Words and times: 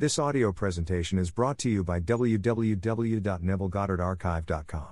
This 0.00 0.16
audio 0.16 0.52
presentation 0.52 1.18
is 1.18 1.32
brought 1.32 1.58
to 1.58 1.68
you 1.68 1.82
by 1.82 1.98
www.nevillegoddardarchive.com. 1.98 4.88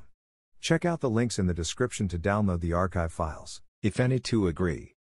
Check 0.61 0.85
out 0.85 0.99
the 0.99 1.09
links 1.09 1.39
in 1.39 1.47
the 1.47 1.55
description 1.55 2.09
to 2.09 2.19
download 2.19 2.61
the 2.61 2.73
archive 2.73 3.13
files. 3.13 3.63
if 3.85 4.01
any 4.01 4.19
two 4.19 4.49
agree. 4.49 4.97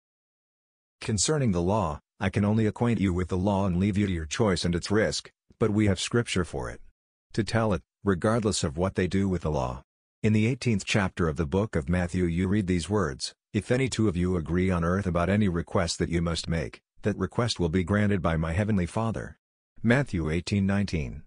Concerning 0.99 1.53
the 1.53 1.61
law, 1.61 2.01
I 2.19 2.29
can 2.29 2.43
only 2.43 2.65
acquaint 2.65 2.99
you 2.99 3.13
with 3.13 3.29
the 3.29 3.37
law 3.37 3.65
and 3.65 3.79
leave 3.79 3.97
you 3.97 4.05
to 4.05 4.11
your 4.11 4.25
choice 4.25 4.65
and 4.65 4.75
its 4.75 4.91
risk, 4.91 5.31
but 5.57 5.71
we 5.71 5.87
have 5.87 6.01
scripture 6.01 6.43
for 6.43 6.69
it. 6.69 6.81
To 7.31 7.45
tell 7.45 7.71
it, 7.71 7.81
regardless 8.03 8.65
of 8.65 8.77
what 8.77 8.95
they 8.95 9.07
do 9.07 9.29
with 9.29 9.43
the 9.43 9.51
law. 9.51 9.83
In 10.21 10.33
the 10.33 10.53
18th 10.53 10.83
chapter 10.83 11.29
of 11.29 11.37
the 11.37 11.45
book 11.45 11.77
of 11.77 11.87
Matthew 11.87 12.25
you 12.25 12.49
read 12.49 12.67
these 12.67 12.89
words, 12.89 13.33
If 13.53 13.71
any 13.71 13.87
two 13.87 14.09
of 14.09 14.17
you 14.17 14.35
agree 14.35 14.69
on 14.69 14.83
earth 14.83 15.07
about 15.07 15.29
any 15.29 15.47
request 15.47 15.97
that 15.99 16.09
you 16.09 16.21
must 16.21 16.49
make, 16.49 16.81
that 17.03 17.17
request 17.17 17.57
will 17.57 17.69
be 17.69 17.85
granted 17.85 18.21
by 18.21 18.35
my 18.35 18.51
heavenly 18.51 18.85
Father. 18.85 19.37
Matthew 19.85 20.29
18:19. 20.31 21.23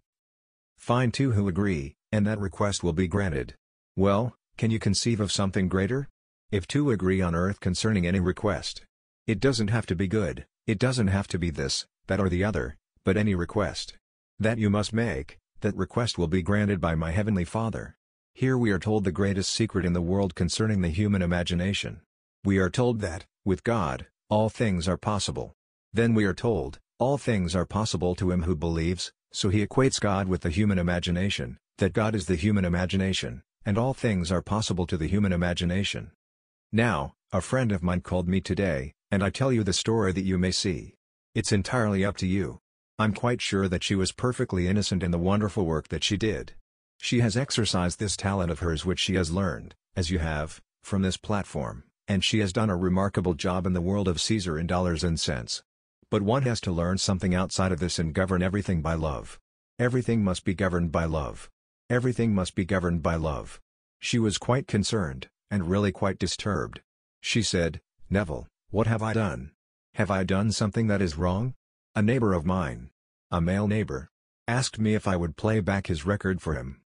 Find 0.79 1.13
two 1.13 1.33
who 1.33 1.47
agree, 1.47 1.95
and 2.11 2.27
that 2.27 2.39
request 2.39 2.83
will 2.83 2.95
be 2.95 3.07
granted. 3.07 3.55
Well, 3.97 4.35
can 4.57 4.71
you 4.71 4.79
conceive 4.79 5.21
of 5.21 5.31
something 5.31 5.69
greater? 5.69 6.09
If 6.51 6.67
two 6.67 6.91
agree 6.91 7.21
on 7.21 7.35
earth 7.35 7.61
concerning 7.61 8.07
any 8.07 8.19
request. 8.19 8.83
It 9.27 9.41
doesn't 9.41 9.69
have 9.69 9.85
to 9.87 9.95
be 9.95 10.09
good, 10.09 10.47
it 10.67 10.79
doesn't 10.79 11.09
have 11.09 11.29
to 11.29 11.39
be 11.39 11.51
this, 11.51 11.87
that 12.07 12.19
or 12.19 12.31
the 12.31 12.45
other, 12.45 12.79
but 13.05 13.19
any 13.19 13.35
request. 13.35 13.99
That 14.39 14.57
you 14.57 14.71
must 14.71 14.95
make, 14.95 15.37
that 15.61 15.77
request 15.77 16.17
will 16.17 16.27
be 16.27 16.41
granted 16.41 16.81
by 16.81 16.95
my 16.95 17.11
heavenly 17.11 17.45
Father. 17.45 17.95
Here 18.33 18.57
we 18.57 18.71
are 18.71 18.79
told 18.79 19.05
the 19.05 19.13
greatest 19.13 19.53
secret 19.53 19.85
in 19.85 19.93
the 19.93 20.01
world 20.01 20.35
concerning 20.35 20.81
the 20.81 20.89
human 20.89 21.21
imagination. 21.21 22.01
We 22.43 22.57
are 22.57 22.71
told 22.71 23.01
that, 23.01 23.27
with 23.45 23.65
God, 23.65 24.07
all 24.31 24.49
things 24.49 24.89
are 24.89 24.97
possible. 24.97 25.53
Then 25.93 26.15
we 26.15 26.25
are 26.25 26.33
told, 26.35 26.79
all 26.99 27.19
things 27.19 27.55
are 27.55 27.67
possible 27.67 28.15
to 28.15 28.31
him 28.31 28.45
who 28.45 28.57
believes, 28.57 29.13
so 29.31 29.51
he 29.51 29.65
equates 29.65 30.01
God 30.01 30.29
with 30.29 30.41
the 30.41 30.51
human 30.51 30.79
imagination, 30.79 31.59
that 31.77 31.93
God 31.93 32.15
is 32.15 32.25
the 32.25 32.37
human 32.37 32.65
imagination, 32.65 33.43
and 33.67 33.77
all 33.77 33.93
things 33.93 34.33
are 34.33 34.41
possible 34.41 34.87
to 34.87 34.97
the 34.97 35.07
human 35.07 35.31
imagination. 35.31 36.13
Now, 36.73 37.13
a 37.33 37.43
friend 37.43 37.71
of 37.71 37.83
mine 37.83 38.01
called 38.01 38.29
me 38.29 38.41
today, 38.41 38.95
and 39.11 39.23
I 39.23 39.29
tell 39.29 39.53
you 39.53 39.63
the 39.63 39.75
story 39.75 40.13
that 40.13 40.25
you 40.25 40.39
may 40.39 40.51
see. 40.51 40.95
It's 41.35 41.53
entirely 41.53 42.03
up 42.03 42.17
to 42.19 42.27
you. 42.27 42.61
I'm 42.99 43.13
quite 43.13 43.43
sure 43.43 43.69
that 43.69 43.85
she 43.85 43.95
was 43.95 44.13
perfectly 44.13 44.67
innocent 44.67 45.03
in 45.03 45.11
the 45.11 45.19
wonderful 45.19 45.67
work 45.67 45.89
that 45.89 46.03
she 46.03 46.17
did. 46.17 46.55
She 46.99 47.21
has 47.21 47.37
exercised 47.37 47.99
this 47.99 48.17
talent 48.17 48.51
of 48.51 48.61
hers 48.61 48.87
which 48.87 49.01
she 49.01 49.17
has 49.17 49.31
learned, 49.31 49.75
as 49.95 50.11
you 50.11 50.19
have, 50.19 50.63
from 50.83 51.03
this 51.03 51.19
platform, 51.19 51.85
and 52.09 52.25
she 52.25 52.39
has 52.39 52.55
done 52.55 52.71
a 52.71 52.77
remarkable 52.77 53.35
job 53.35 53.67
in 53.67 53.75
the 53.75 53.83
world 53.83 54.09
of 54.09 54.19
Caesar 54.19 54.59
in 54.59 54.67
dollars 54.67 55.05
and 55.05 55.21
cents. 55.21 55.63
But 56.11 56.23
one 56.23 56.43
has 56.43 56.61
to 56.63 56.73
learn 56.73 56.99
something 56.99 57.35
outside 57.35 57.73
of 57.73 57.81
this 57.81 57.99
and 57.99 58.15
govern 58.15 58.43
everything 58.43 58.81
by 58.81 58.95
love. 58.95 59.41
Everything 59.79 60.23
must 60.23 60.45
be 60.45 60.55
governed 60.55 60.93
by 60.93 61.05
love. 61.05 61.51
Everything 61.91 62.35
must 62.35 62.55
be 62.55 62.65
governed 62.65 63.03
by 63.03 63.17
love. 63.17 63.61
She 63.99 64.19
was 64.19 64.39
quite 64.39 64.69
concerned, 64.69 65.29
and 65.51 65.69
really 65.69 65.93
quite 65.93 66.19
disturbed. 66.19 66.81
She 67.21 67.43
said, 67.43 67.81
Neville, 68.09 68.47
what 68.71 68.87
have 68.87 69.03
I 69.03 69.15
done? 69.15 69.51
Have 69.95 70.11
I 70.11 70.23
done 70.23 70.53
something 70.53 70.87
that 70.87 71.03
is 71.03 71.19
wrong? 71.19 71.55
A 71.95 72.03
neighbor 72.03 72.35
of 72.35 72.47
mine, 72.47 72.91
a 73.31 73.41
male 73.41 73.67
neighbor, 73.67 74.09
asked 74.47 74.79
me 74.79 74.95
if 74.95 75.09
I 75.09 75.17
would 75.17 75.37
play 75.37 75.61
back 75.61 75.89
his 75.89 76.07
record 76.07 76.41
for 76.41 76.55
him. 76.55 76.83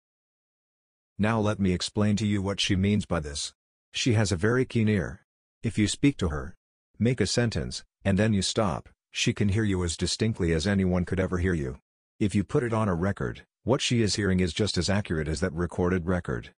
Now 1.18 1.40
let 1.40 1.60
me 1.60 1.74
explain 1.74 2.16
to 2.18 2.26
you 2.26 2.42
what 2.42 2.62
she 2.62 2.76
means 2.78 3.06
by 3.06 3.20
this. 3.20 3.54
She 3.92 4.14
has 4.14 4.32
a 4.32 4.38
very 4.38 4.64
keen 4.64 4.88
ear. 4.88 5.26
If 5.62 5.78
you 5.78 5.90
speak 5.90 6.16
to 6.18 6.30
her, 6.30 6.56
make 6.98 7.20
a 7.20 7.28
sentence, 7.28 7.84
and 8.06 8.18
then 8.18 8.34
you 8.34 8.42
stop, 8.42 8.88
she 9.12 9.34
can 9.34 9.50
hear 9.50 9.64
you 9.64 9.84
as 9.84 9.98
distinctly 9.98 10.54
as 10.54 10.68
anyone 10.68 11.06
could 11.06 11.20
ever 11.20 11.38
hear 11.38 11.54
you. 11.54 11.80
If 12.20 12.36
you 12.36 12.44
put 12.44 12.64
it 12.64 12.74
on 12.74 12.90
a 12.90 12.96
record, 12.96 13.46
what 13.64 13.82
she 13.82 14.02
is 14.02 14.16
hearing 14.16 14.40
is 14.40 14.54
just 14.54 14.78
as 14.78 14.90
accurate 14.90 15.28
as 15.28 15.40
that 15.40 15.54
recorded 15.54 16.06
record. 16.06 16.54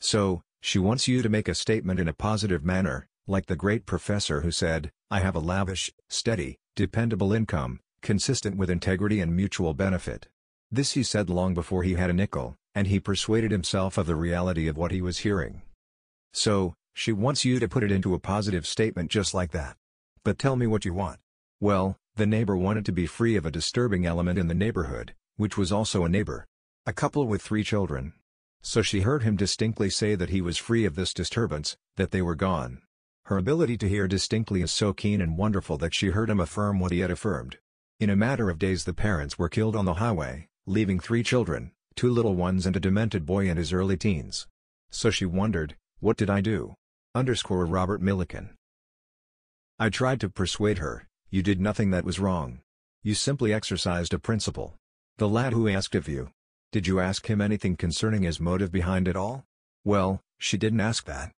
So, 0.00 0.42
she 0.60 0.78
wants 0.78 1.08
you 1.08 1.22
to 1.22 1.28
make 1.28 1.48
a 1.48 1.54
statement 1.54 2.00
in 2.00 2.08
a 2.08 2.12
positive 2.12 2.64
manner, 2.64 3.06
like 3.26 3.46
the 3.46 3.56
great 3.56 3.86
professor 3.86 4.40
who 4.40 4.50
said, 4.50 4.90
I 5.10 5.20
have 5.20 5.36
a 5.36 5.40
lavish, 5.40 5.90
steady, 6.08 6.56
dependable 6.76 7.32
income, 7.32 7.80
consistent 8.02 8.56
with 8.56 8.70
integrity 8.70 9.20
and 9.20 9.34
mutual 9.34 9.74
benefit. 9.74 10.28
This 10.70 10.92
he 10.92 11.02
said 11.02 11.30
long 11.30 11.54
before 11.54 11.82
he 11.82 11.94
had 11.94 12.10
a 12.10 12.14
nickel, 12.14 12.56
and 12.74 12.86
he 12.86 13.00
persuaded 13.00 13.50
himself 13.50 13.98
of 13.98 14.06
the 14.06 14.16
reality 14.16 14.68
of 14.68 14.76
what 14.76 14.90
he 14.90 15.00
was 15.00 15.18
hearing. 15.18 15.62
So, 16.32 16.74
she 16.92 17.12
wants 17.12 17.44
you 17.44 17.58
to 17.60 17.68
put 17.68 17.84
it 17.84 17.92
into 17.92 18.14
a 18.14 18.18
positive 18.18 18.66
statement 18.66 19.10
just 19.10 19.32
like 19.32 19.52
that. 19.52 19.76
But 20.24 20.38
tell 20.38 20.56
me 20.56 20.66
what 20.66 20.84
you 20.84 20.92
want. 20.92 21.18
Well, 21.60 21.96
the 22.14 22.26
neighbor 22.26 22.56
wanted 22.56 22.84
to 22.86 22.92
be 22.92 23.06
free 23.06 23.34
of 23.34 23.44
a 23.44 23.50
disturbing 23.50 24.06
element 24.06 24.38
in 24.38 24.46
the 24.46 24.54
neighborhood, 24.54 25.14
which 25.36 25.58
was 25.58 25.72
also 25.72 26.04
a 26.04 26.08
neighbor. 26.08 26.46
A 26.86 26.92
couple 26.92 27.26
with 27.26 27.42
three 27.42 27.64
children. 27.64 28.12
So 28.62 28.80
she 28.80 29.00
heard 29.00 29.24
him 29.24 29.34
distinctly 29.34 29.90
say 29.90 30.14
that 30.14 30.30
he 30.30 30.40
was 30.40 30.56
free 30.56 30.84
of 30.84 30.94
this 30.94 31.12
disturbance, 31.12 31.76
that 31.96 32.12
they 32.12 32.22
were 32.22 32.36
gone. 32.36 32.82
Her 33.24 33.38
ability 33.38 33.76
to 33.78 33.88
hear 33.88 34.06
distinctly 34.06 34.62
is 34.62 34.70
so 34.70 34.92
keen 34.92 35.20
and 35.20 35.36
wonderful 35.36 35.78
that 35.78 35.94
she 35.94 36.08
heard 36.08 36.30
him 36.30 36.38
affirm 36.38 36.78
what 36.78 36.92
he 36.92 37.00
had 37.00 37.10
affirmed. 37.10 37.58
In 37.98 38.08
a 38.08 38.16
matter 38.16 38.48
of 38.50 38.60
days 38.60 38.84
the 38.84 38.94
parents 38.94 39.36
were 39.36 39.48
killed 39.48 39.74
on 39.74 39.84
the 39.84 39.94
highway, 39.94 40.48
leaving 40.64 41.00
three 41.00 41.24
children, 41.24 41.72
two 41.96 42.08
little 42.08 42.36
ones 42.36 42.66
and 42.66 42.76
a 42.76 42.80
demented 42.80 43.26
boy 43.26 43.48
in 43.48 43.56
his 43.56 43.72
early 43.72 43.96
teens. 43.96 44.46
So 44.90 45.10
she 45.10 45.26
wondered, 45.26 45.74
what 45.98 46.16
did 46.16 46.30
I 46.30 46.40
do? 46.40 46.76
Underscore 47.16 47.66
Robert 47.66 48.00
Millikan. 48.00 48.50
I 49.76 49.90
tried 49.90 50.20
to 50.20 50.28
persuade 50.28 50.78
her, 50.78 51.07
you 51.30 51.42
did 51.42 51.60
nothing 51.60 51.90
that 51.90 52.04
was 52.04 52.18
wrong. 52.18 52.60
You 53.02 53.14
simply 53.14 53.52
exercised 53.52 54.14
a 54.14 54.18
principle. 54.18 54.76
The 55.18 55.28
lad 55.28 55.52
who 55.52 55.68
asked 55.68 55.94
of 55.94 56.08
you. 56.08 56.30
Did 56.72 56.86
you 56.86 57.00
ask 57.00 57.26
him 57.26 57.40
anything 57.40 57.76
concerning 57.76 58.22
his 58.22 58.40
motive 58.40 58.72
behind 58.72 59.08
it 59.08 59.16
all? 59.16 59.44
Well, 59.84 60.20
she 60.38 60.56
didn't 60.56 60.80
ask 60.80 61.04
that. 61.04 61.32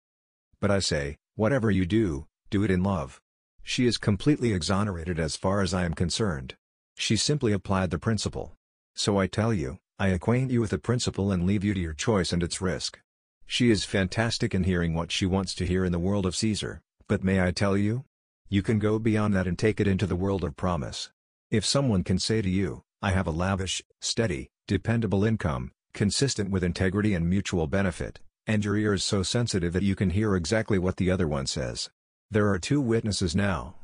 But 0.60 0.70
I 0.70 0.78
say, 0.78 1.16
whatever 1.34 1.70
you 1.70 1.86
do, 1.86 2.26
do 2.50 2.62
it 2.62 2.70
in 2.70 2.82
love. 2.82 3.20
She 3.62 3.86
is 3.86 3.98
completely 3.98 4.52
exonerated 4.52 5.18
as 5.18 5.36
far 5.36 5.60
as 5.60 5.74
I 5.74 5.84
am 5.84 5.94
concerned. 5.94 6.56
She 6.96 7.16
simply 7.16 7.52
applied 7.52 7.90
the 7.90 7.98
principle. 7.98 8.52
So 8.94 9.18
I 9.18 9.26
tell 9.26 9.54
you, 9.54 9.78
I 9.98 10.08
acquaint 10.08 10.50
you 10.50 10.60
with 10.60 10.70
the 10.70 10.78
principle 10.78 11.32
and 11.32 11.46
leave 11.46 11.64
you 11.64 11.74
to 11.74 11.80
your 11.80 11.94
choice 11.94 12.32
and 12.32 12.42
its 12.42 12.60
risk. 12.60 13.00
She 13.46 13.70
is 13.70 13.84
fantastic 13.84 14.54
in 14.54 14.64
hearing 14.64 14.94
what 14.94 15.10
she 15.10 15.26
wants 15.26 15.54
to 15.56 15.66
hear 15.66 15.84
in 15.84 15.92
the 15.92 15.98
world 15.98 16.26
of 16.26 16.36
Caesar, 16.36 16.80
but 17.08 17.24
may 17.24 17.42
I 17.42 17.50
tell 17.50 17.76
you? 17.76 18.04
You 18.53 18.62
can 18.62 18.81
go 18.81 18.99
beyond 18.99 19.33
that 19.34 19.47
and 19.47 19.56
take 19.56 19.78
it 19.78 19.87
into 19.87 20.09
the 20.09 20.16
world 20.16 20.43
of 20.43 20.56
promise. 20.56 21.11
If 21.53 21.65
someone 21.65 22.03
can 22.03 22.19
say 22.19 22.43
to 22.43 22.50
you, 22.50 22.83
I 23.00 23.12
have 23.12 23.28
a 23.28 23.31
lavish, 23.31 23.81
steady, 24.00 24.50
dependable 24.66 25.25
income, 25.25 25.71
consistent 25.94 26.50
with 26.50 26.65
integrity 26.65 27.15
and 27.15 27.31
mutual 27.31 27.69
benefit, 27.69 28.19
and 28.49 28.65
your 28.65 28.77
ear 28.77 28.94
is 28.94 29.05
so 29.05 29.22
sensitive 29.22 29.72
that 29.72 29.84
you 29.84 29.94
can 29.94 30.11
hear 30.11 30.34
exactly 30.34 30.81
what 30.81 30.97
the 30.97 31.12
other 31.12 31.28
one 31.28 31.47
says. 31.47 31.91
There 32.28 32.49
are 32.49 32.59
two 32.59 32.81
witnesses 32.81 33.37
now. 33.37 33.77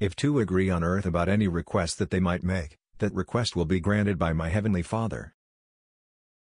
If 0.00 0.16
two 0.16 0.40
agree 0.40 0.68
on 0.68 0.82
earth 0.82 1.06
about 1.06 1.28
any 1.28 1.46
request 1.46 1.98
that 1.98 2.10
they 2.10 2.18
might 2.18 2.42
make, 2.42 2.76
that 2.98 3.14
request 3.14 3.54
will 3.54 3.66
be 3.66 3.78
granted 3.78 4.18
by 4.18 4.32
my 4.32 4.48
heavenly 4.48 4.82
Father. 4.82 5.32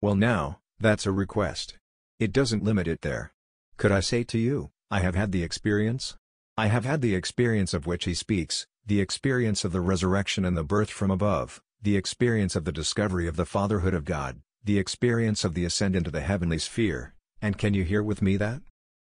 Well 0.01 0.15
now, 0.15 0.61
that's 0.79 1.05
a 1.05 1.11
request. 1.11 1.79
It 2.21 2.33
doesn't 2.33 2.63
limit 2.63 2.87
it 2.87 3.01
there. 3.03 3.33
Could 3.77 3.91
I 3.91 3.99
say 3.99 4.23
to 4.23 4.39
you, 4.39 4.71
I 4.89 5.01
have 5.01 5.17
had 5.17 5.33
the 5.33 5.43
experience? 5.43 6.17
I 6.59 6.69
have 6.69 6.87
had 6.87 7.03
the 7.03 7.15
experience 7.15 7.75
of 7.75 7.87
which 7.87 8.07
he 8.07 8.15
speaks, 8.15 8.67
the 8.87 8.99
experience 8.99 9.63
of 9.63 9.73
the 9.73 9.83
resurrection 9.83 10.47
and 10.47 10.57
the 10.57 10.65
birth 10.65 10.89
from 10.89 11.11
above, 11.11 11.61
the 11.83 11.99
experience 11.99 12.57
of 12.57 12.65
the 12.65 12.73
discovery 12.73 13.29
of 13.29 13.37
the 13.37 13.45
fatherhood 13.45 13.93
of 13.93 14.07
God, 14.07 14.41
the 14.65 14.79
experience 14.79 15.45
of 15.45 15.53
the 15.53 15.67
ascent 15.67 15.95
into 15.95 16.11
the 16.11 16.23
heavenly 16.23 16.59
sphere, 16.59 17.13
and 17.43 17.59
can 17.59 17.75
you 17.75 17.85
hear 17.85 18.03
with 18.03 18.23
me 18.23 18.39
that? 18.39 18.63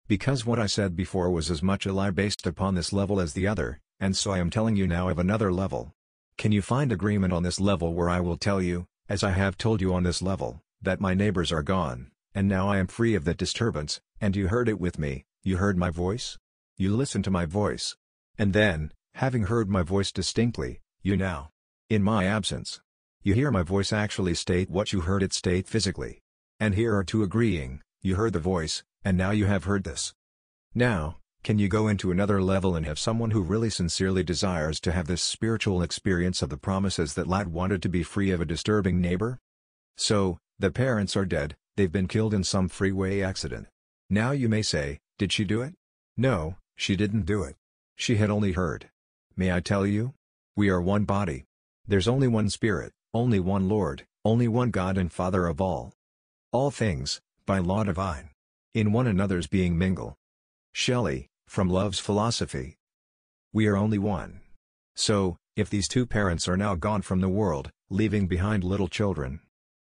Because 0.08 0.46
what 0.46 0.58
I 0.58 0.64
said 0.64 0.96
before 0.96 1.30
was 1.30 1.50
as 1.50 1.62
much 1.62 1.84
a 1.84 1.92
lie 1.92 2.10
based 2.10 2.46
upon 2.46 2.74
this 2.74 2.90
level 2.90 3.20
as 3.20 3.34
the 3.34 3.46
other, 3.46 3.80
and 4.00 4.16
so 4.16 4.30
I 4.30 4.38
am 4.38 4.48
telling 4.48 4.76
you 4.76 4.86
now 4.86 5.10
of 5.10 5.18
another 5.18 5.52
level. 5.52 5.92
Can 6.38 6.52
you 6.52 6.62
find 6.62 6.90
agreement 6.90 7.34
on 7.34 7.42
this 7.42 7.60
level 7.60 7.92
where 7.92 8.08
I 8.08 8.20
will 8.20 8.38
tell 8.38 8.62
you, 8.62 8.86
as 9.10 9.22
I 9.22 9.32
have 9.32 9.58
told 9.58 9.82
you 9.82 9.92
on 9.92 10.04
this 10.04 10.22
level, 10.22 10.62
that 10.80 11.02
my 11.02 11.12
neighbors 11.12 11.52
are 11.52 11.62
gone, 11.62 12.12
and 12.34 12.48
now 12.48 12.70
I 12.70 12.78
am 12.78 12.86
free 12.86 13.14
of 13.14 13.26
that 13.26 13.36
disturbance, 13.36 14.00
and 14.22 14.34
you 14.34 14.48
heard 14.48 14.70
it 14.70 14.80
with 14.80 14.98
me, 14.98 15.26
you 15.42 15.58
heard 15.58 15.76
my 15.76 15.90
voice? 15.90 16.38
You 16.82 16.96
listen 16.96 17.22
to 17.22 17.30
my 17.30 17.46
voice. 17.46 17.94
And 18.36 18.52
then, 18.52 18.90
having 19.14 19.44
heard 19.44 19.70
my 19.70 19.84
voice 19.84 20.10
distinctly, 20.10 20.80
you 21.00 21.16
now, 21.16 21.50
in 21.88 22.02
my 22.02 22.24
absence, 22.24 22.80
you 23.22 23.34
hear 23.34 23.52
my 23.52 23.62
voice 23.62 23.92
actually 23.92 24.34
state 24.34 24.68
what 24.68 24.92
you 24.92 25.02
heard 25.02 25.22
it 25.22 25.32
state 25.32 25.68
physically. 25.68 26.22
And 26.58 26.74
here 26.74 26.96
are 26.96 27.04
two 27.04 27.22
agreeing, 27.22 27.82
you 28.00 28.16
heard 28.16 28.32
the 28.32 28.40
voice, 28.40 28.82
and 29.04 29.16
now 29.16 29.30
you 29.30 29.46
have 29.46 29.62
heard 29.62 29.84
this. 29.84 30.12
Now, 30.74 31.18
can 31.44 31.60
you 31.60 31.68
go 31.68 31.86
into 31.86 32.10
another 32.10 32.42
level 32.42 32.74
and 32.74 32.84
have 32.84 32.98
someone 32.98 33.30
who 33.30 33.42
really 33.42 33.70
sincerely 33.70 34.24
desires 34.24 34.80
to 34.80 34.90
have 34.90 35.06
this 35.06 35.22
spiritual 35.22 35.82
experience 35.82 36.42
of 36.42 36.48
the 36.48 36.56
promises 36.56 37.14
that 37.14 37.28
lad 37.28 37.46
wanted 37.46 37.80
to 37.82 37.88
be 37.88 38.02
free 38.02 38.32
of 38.32 38.40
a 38.40 38.44
disturbing 38.44 39.00
neighbor? 39.00 39.38
So, 39.96 40.38
the 40.58 40.72
parents 40.72 41.14
are 41.16 41.24
dead, 41.24 41.54
they've 41.76 41.92
been 41.92 42.08
killed 42.08 42.34
in 42.34 42.42
some 42.42 42.68
freeway 42.68 43.20
accident. 43.20 43.68
Now 44.10 44.32
you 44.32 44.48
may 44.48 44.62
say, 44.62 44.98
did 45.16 45.32
she 45.32 45.44
do 45.44 45.62
it? 45.62 45.74
No, 46.16 46.56
she 46.76 46.96
didn't 46.96 47.26
do 47.26 47.42
it. 47.42 47.56
She 47.96 48.16
had 48.16 48.30
only 48.30 48.52
heard. 48.52 48.90
May 49.36 49.52
I 49.52 49.60
tell 49.60 49.86
you? 49.86 50.14
We 50.56 50.68
are 50.68 50.80
one 50.80 51.04
body. 51.04 51.44
There's 51.86 52.08
only 52.08 52.28
one 52.28 52.48
spirit, 52.50 52.92
Only 53.14 53.40
one 53.40 53.68
Lord, 53.68 54.06
only 54.24 54.48
one 54.48 54.70
God 54.70 54.96
and 54.96 55.12
Father 55.12 55.46
of 55.46 55.60
all. 55.60 55.92
All 56.50 56.70
things, 56.70 57.20
by 57.44 57.58
law 57.58 57.84
divine. 57.84 58.30
In 58.72 58.92
one 58.92 59.06
another's 59.06 59.46
being 59.46 59.76
mingle. 59.76 60.16
Shelley, 60.72 61.28
from 61.46 61.68
Love's 61.68 61.98
Philosophy. 61.98 62.78
We 63.52 63.66
are 63.66 63.76
only 63.76 63.98
one. 63.98 64.40
So, 64.96 65.36
if 65.56 65.68
these 65.68 65.88
two 65.88 66.06
parents 66.06 66.48
are 66.48 66.56
now 66.56 66.74
gone 66.74 67.02
from 67.02 67.20
the 67.20 67.28
world, 67.28 67.70
leaving 67.90 68.26
behind 68.26 68.64
little 68.64 68.88
children, 68.88 69.40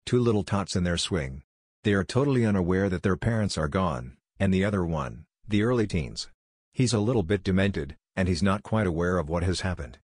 two 0.05 0.19
little 0.19 0.43
tots 0.43 0.77
in 0.77 0.85
their 0.85 0.97
swing, 0.97 1.43
they 1.83 1.93
are 1.93 2.05
totally 2.05 2.45
unaware 2.45 2.87
that 2.87 3.03
their 3.03 3.17
parents 3.17 3.57
are 3.57 3.67
gone, 3.67 4.15
and 4.39 4.53
the 4.53 4.63
other 4.63 4.85
one, 4.85 5.25
the 5.45 5.63
early 5.63 5.87
teens. 5.87 6.29
He's 6.77 6.93
a 6.93 6.99
little 6.99 7.23
bit 7.23 7.43
demented, 7.43 7.95
and 8.15 8.27
he's 8.27 8.43
not 8.43 8.61
quite 8.61 8.85
aware 8.85 9.17
of 9.17 9.29
what 9.29 9.41
has 9.41 9.61
happened. 9.61 9.97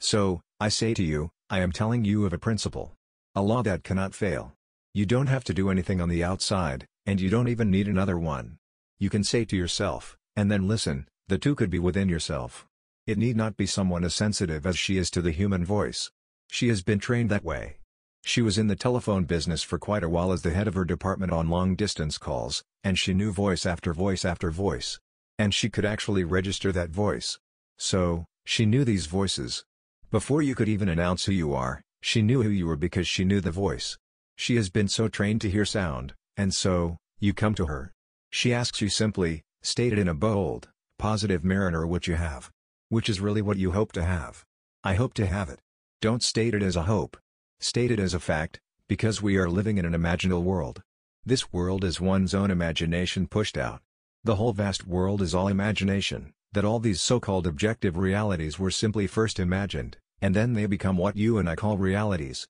So, 0.00 0.40
I 0.58 0.70
say 0.70 0.94
to 0.94 1.02
you, 1.02 1.30
I 1.50 1.60
am 1.60 1.72
telling 1.72 2.06
you 2.06 2.24
of 2.24 2.32
a 2.32 2.38
principle. 2.38 2.94
A 3.34 3.42
law 3.42 3.62
that 3.64 3.84
cannot 3.84 4.14
fail. 4.14 4.54
You 4.94 5.04
don't 5.04 5.26
have 5.26 5.44
to 5.44 5.52
do 5.52 5.68
anything 5.68 6.00
on 6.00 6.08
the 6.08 6.24
outside, 6.24 6.86
and 7.04 7.20
you 7.20 7.28
don't 7.28 7.48
even 7.48 7.70
need 7.70 7.86
another 7.86 8.18
one. 8.18 8.56
You 8.98 9.10
can 9.10 9.24
say 9.24 9.44
to 9.44 9.56
yourself, 9.58 10.16
and 10.34 10.50
then 10.50 10.66
listen, 10.66 11.06
the 11.28 11.36
two 11.36 11.54
could 11.54 11.68
be 11.68 11.78
within 11.78 12.08
yourself. 12.08 12.66
It 13.06 13.18
need 13.18 13.36
not 13.36 13.58
be 13.58 13.66
someone 13.66 14.02
as 14.02 14.14
sensitive 14.14 14.64
as 14.64 14.78
she 14.78 14.96
is 14.96 15.10
to 15.10 15.20
the 15.20 15.32
human 15.32 15.66
voice. 15.66 16.10
She 16.50 16.68
has 16.68 16.82
been 16.82 16.98
trained 16.98 17.28
that 17.28 17.44
way. 17.44 17.76
She 18.24 18.40
was 18.40 18.56
in 18.56 18.68
the 18.68 18.74
telephone 18.74 19.24
business 19.24 19.62
for 19.62 19.78
quite 19.78 20.02
a 20.02 20.08
while 20.08 20.32
as 20.32 20.40
the 20.40 20.54
head 20.54 20.66
of 20.66 20.72
her 20.76 20.86
department 20.86 21.32
on 21.32 21.50
long-distance 21.50 22.16
calls, 22.16 22.64
and 22.82 22.98
she 22.98 23.12
knew 23.12 23.32
voice 23.32 23.66
after 23.66 23.92
voice 23.92 24.24
after 24.24 24.50
voice. 24.50 24.98
And 25.38 25.54
she 25.54 25.68
could 25.68 25.84
actually 25.84 26.24
register 26.24 26.72
that 26.72 26.90
voice. 26.90 27.38
So, 27.78 28.24
she 28.44 28.64
knew 28.64 28.84
these 28.84 29.06
voices. 29.06 29.64
Before 30.10 30.40
you 30.40 30.54
could 30.54 30.68
even 30.68 30.88
announce 30.88 31.24
who 31.24 31.32
you 31.32 31.52
are, 31.54 31.82
she 32.00 32.22
knew 32.22 32.42
who 32.42 32.48
you 32.48 32.66
were 32.66 32.76
because 32.76 33.08
she 33.08 33.24
knew 33.24 33.40
the 33.40 33.50
voice. 33.50 33.98
She 34.36 34.56
has 34.56 34.70
been 34.70 34.88
so 34.88 35.08
trained 35.08 35.40
to 35.42 35.50
hear 35.50 35.64
sound, 35.64 36.14
and 36.36 36.54
so, 36.54 36.96
you 37.18 37.34
come 37.34 37.54
to 37.54 37.66
her. 37.66 37.92
She 38.30 38.54
asks 38.54 38.80
you 38.80 38.88
simply, 38.88 39.42
state 39.62 39.92
it 39.92 39.98
in 39.98 40.08
a 40.08 40.14
bold, 40.14 40.68
positive 40.98 41.44
manner 41.44 41.86
what 41.86 42.06
you 42.06 42.14
have. 42.14 42.50
Which 42.88 43.08
is 43.08 43.20
really 43.20 43.42
what 43.42 43.56
you 43.56 43.72
hope 43.72 43.92
to 43.92 44.04
have. 44.04 44.44
I 44.84 44.94
hope 44.94 45.14
to 45.14 45.26
have 45.26 45.48
it. 45.48 45.58
Don't 46.00 46.22
state 46.22 46.54
it 46.54 46.62
as 46.62 46.76
a 46.76 46.82
hope. 46.82 47.16
State 47.58 47.90
it 47.90 47.98
as 47.98 48.14
a 48.14 48.20
fact, 48.20 48.60
because 48.88 49.20
we 49.20 49.36
are 49.36 49.50
living 49.50 49.78
in 49.78 49.84
an 49.84 49.92
imaginal 49.92 50.42
world. 50.42 50.82
This 51.24 51.52
world 51.52 51.82
is 51.82 52.00
one's 52.00 52.34
own 52.34 52.50
imagination 52.50 53.26
pushed 53.26 53.58
out. 53.58 53.80
The 54.26 54.34
whole 54.34 54.52
vast 54.52 54.88
world 54.88 55.22
is 55.22 55.36
all 55.36 55.46
imagination, 55.46 56.32
that 56.50 56.64
all 56.64 56.80
these 56.80 57.00
so-called 57.00 57.46
objective 57.46 57.96
realities 57.96 58.58
were 58.58 58.72
simply 58.72 59.06
first 59.06 59.38
imagined, 59.38 59.98
and 60.20 60.34
then 60.34 60.54
they 60.54 60.66
become 60.66 60.96
what 60.96 61.14
you 61.14 61.38
and 61.38 61.48
I 61.48 61.54
call 61.54 61.78
realities. 61.78 62.48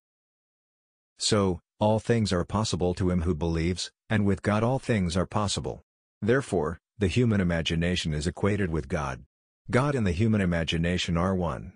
So, 1.19 1.61
all 1.79 1.99
things 1.99 2.33
are 2.33 2.47
possible 2.47 2.95
to 2.95 3.11
him 3.11 3.21
who 3.25 3.35
believes, 3.35 3.91
and 4.09 4.25
with 4.25 4.41
God 4.41 4.63
all 4.63 4.79
things 4.79 5.19
are 5.19 5.27
possible. 5.27 5.83
Therefore, 6.23 6.81
the 6.97 7.09
human 7.09 7.43
imagination 7.43 8.15
is 8.15 8.27
equated 8.27 8.71
with 8.71 8.89
God. 8.89 9.27
God 9.71 9.95
and 9.95 10.07
the 10.07 10.13
human 10.13 10.41
imagination 10.41 11.19
are 11.19 11.35
one. 11.35 11.75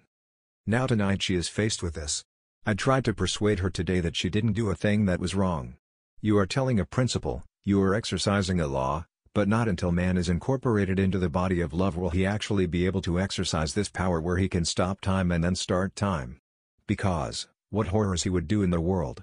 Now 0.67 0.87
tonight 0.87 1.23
she 1.23 1.35
is 1.35 1.49
faced 1.49 1.82
with 1.82 1.93
this. 1.93 2.25
I 2.64 2.73
tried 2.73 3.05
to 3.05 3.12
persuade 3.12 3.58
her 3.58 3.69
today 3.69 4.00
that 4.00 4.17
she 4.17 4.31
didn't 4.31 4.55
do 4.55 4.70
a 4.70 4.75
thing 4.75 5.05
that 5.05 5.20
was 5.20 5.35
wrong. 5.35 5.76
You 6.23 6.38
are 6.38 6.47
telling 6.47 6.81
a 6.81 6.87
principle, 6.87 7.43
you 7.64 7.82
are 7.82 7.94
exercising 7.94 8.61
a 8.61 8.67
law, 8.67 9.05
but 9.35 9.49
not 9.49 9.69
until 9.69 9.93
man 9.93 10.17
is 10.17 10.29
incorporated 10.29 10.99
into 10.99 11.19
the 11.19 11.29
body 11.29 11.61
of 11.61 11.73
love 11.73 11.97
will 11.97 12.11
he 12.11 12.27
actually 12.27 12.67
be 12.67 12.87
able 12.87 13.00
to 13.00 13.21
exercise 13.21 13.75
this 13.75 13.88
power 13.88 14.21
where 14.21 14.38
he 14.38 14.49
can 14.49 14.65
stop 14.65 15.00
time 15.00 15.31
and 15.31 15.44
then 15.44 15.55
start 15.55 15.94
time. 15.94 16.41
Because, 16.87 17.47
what 17.71 17.88
horrors 17.88 18.25
he 18.25 18.31
would 18.31 18.49
do 18.49 18.62
in 18.62 18.71
the 18.71 18.81
world. 18.81 19.23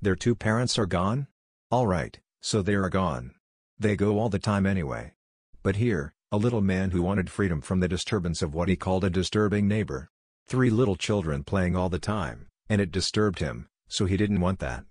Their 0.00 0.16
two 0.16 0.34
parents 0.34 0.78
are 0.78 0.86
gone? 0.86 1.26
Alright, 1.70 2.20
so 2.40 2.62
they 2.62 2.74
are 2.74 2.88
gone. 2.88 3.34
They 3.78 3.96
go 3.96 4.18
all 4.18 4.30
the 4.30 4.38
time 4.38 4.64
anyway. 4.64 5.12
But 5.62 5.76
here, 5.76 6.14
a 6.32 6.38
little 6.38 6.62
man 6.62 6.90
who 6.90 7.02
wanted 7.02 7.30
freedom 7.30 7.60
from 7.60 7.80
the 7.80 7.88
disturbance 7.88 8.42
of 8.42 8.54
what 8.54 8.68
he 8.68 8.76
called 8.76 9.04
a 9.04 9.10
disturbing 9.10 9.68
neighbor. 9.68 10.10
Three 10.46 10.70
little 10.70 10.96
children 10.96 11.44
playing 11.44 11.76
all 11.76 11.88
the 11.88 11.98
time, 11.98 12.48
and 12.68 12.80
it 12.80 12.92
disturbed 12.92 13.38
him, 13.38 13.68
so 13.88 14.06
he 14.06 14.16
didn't 14.16 14.40
want 14.40 14.58
that. 14.60 14.84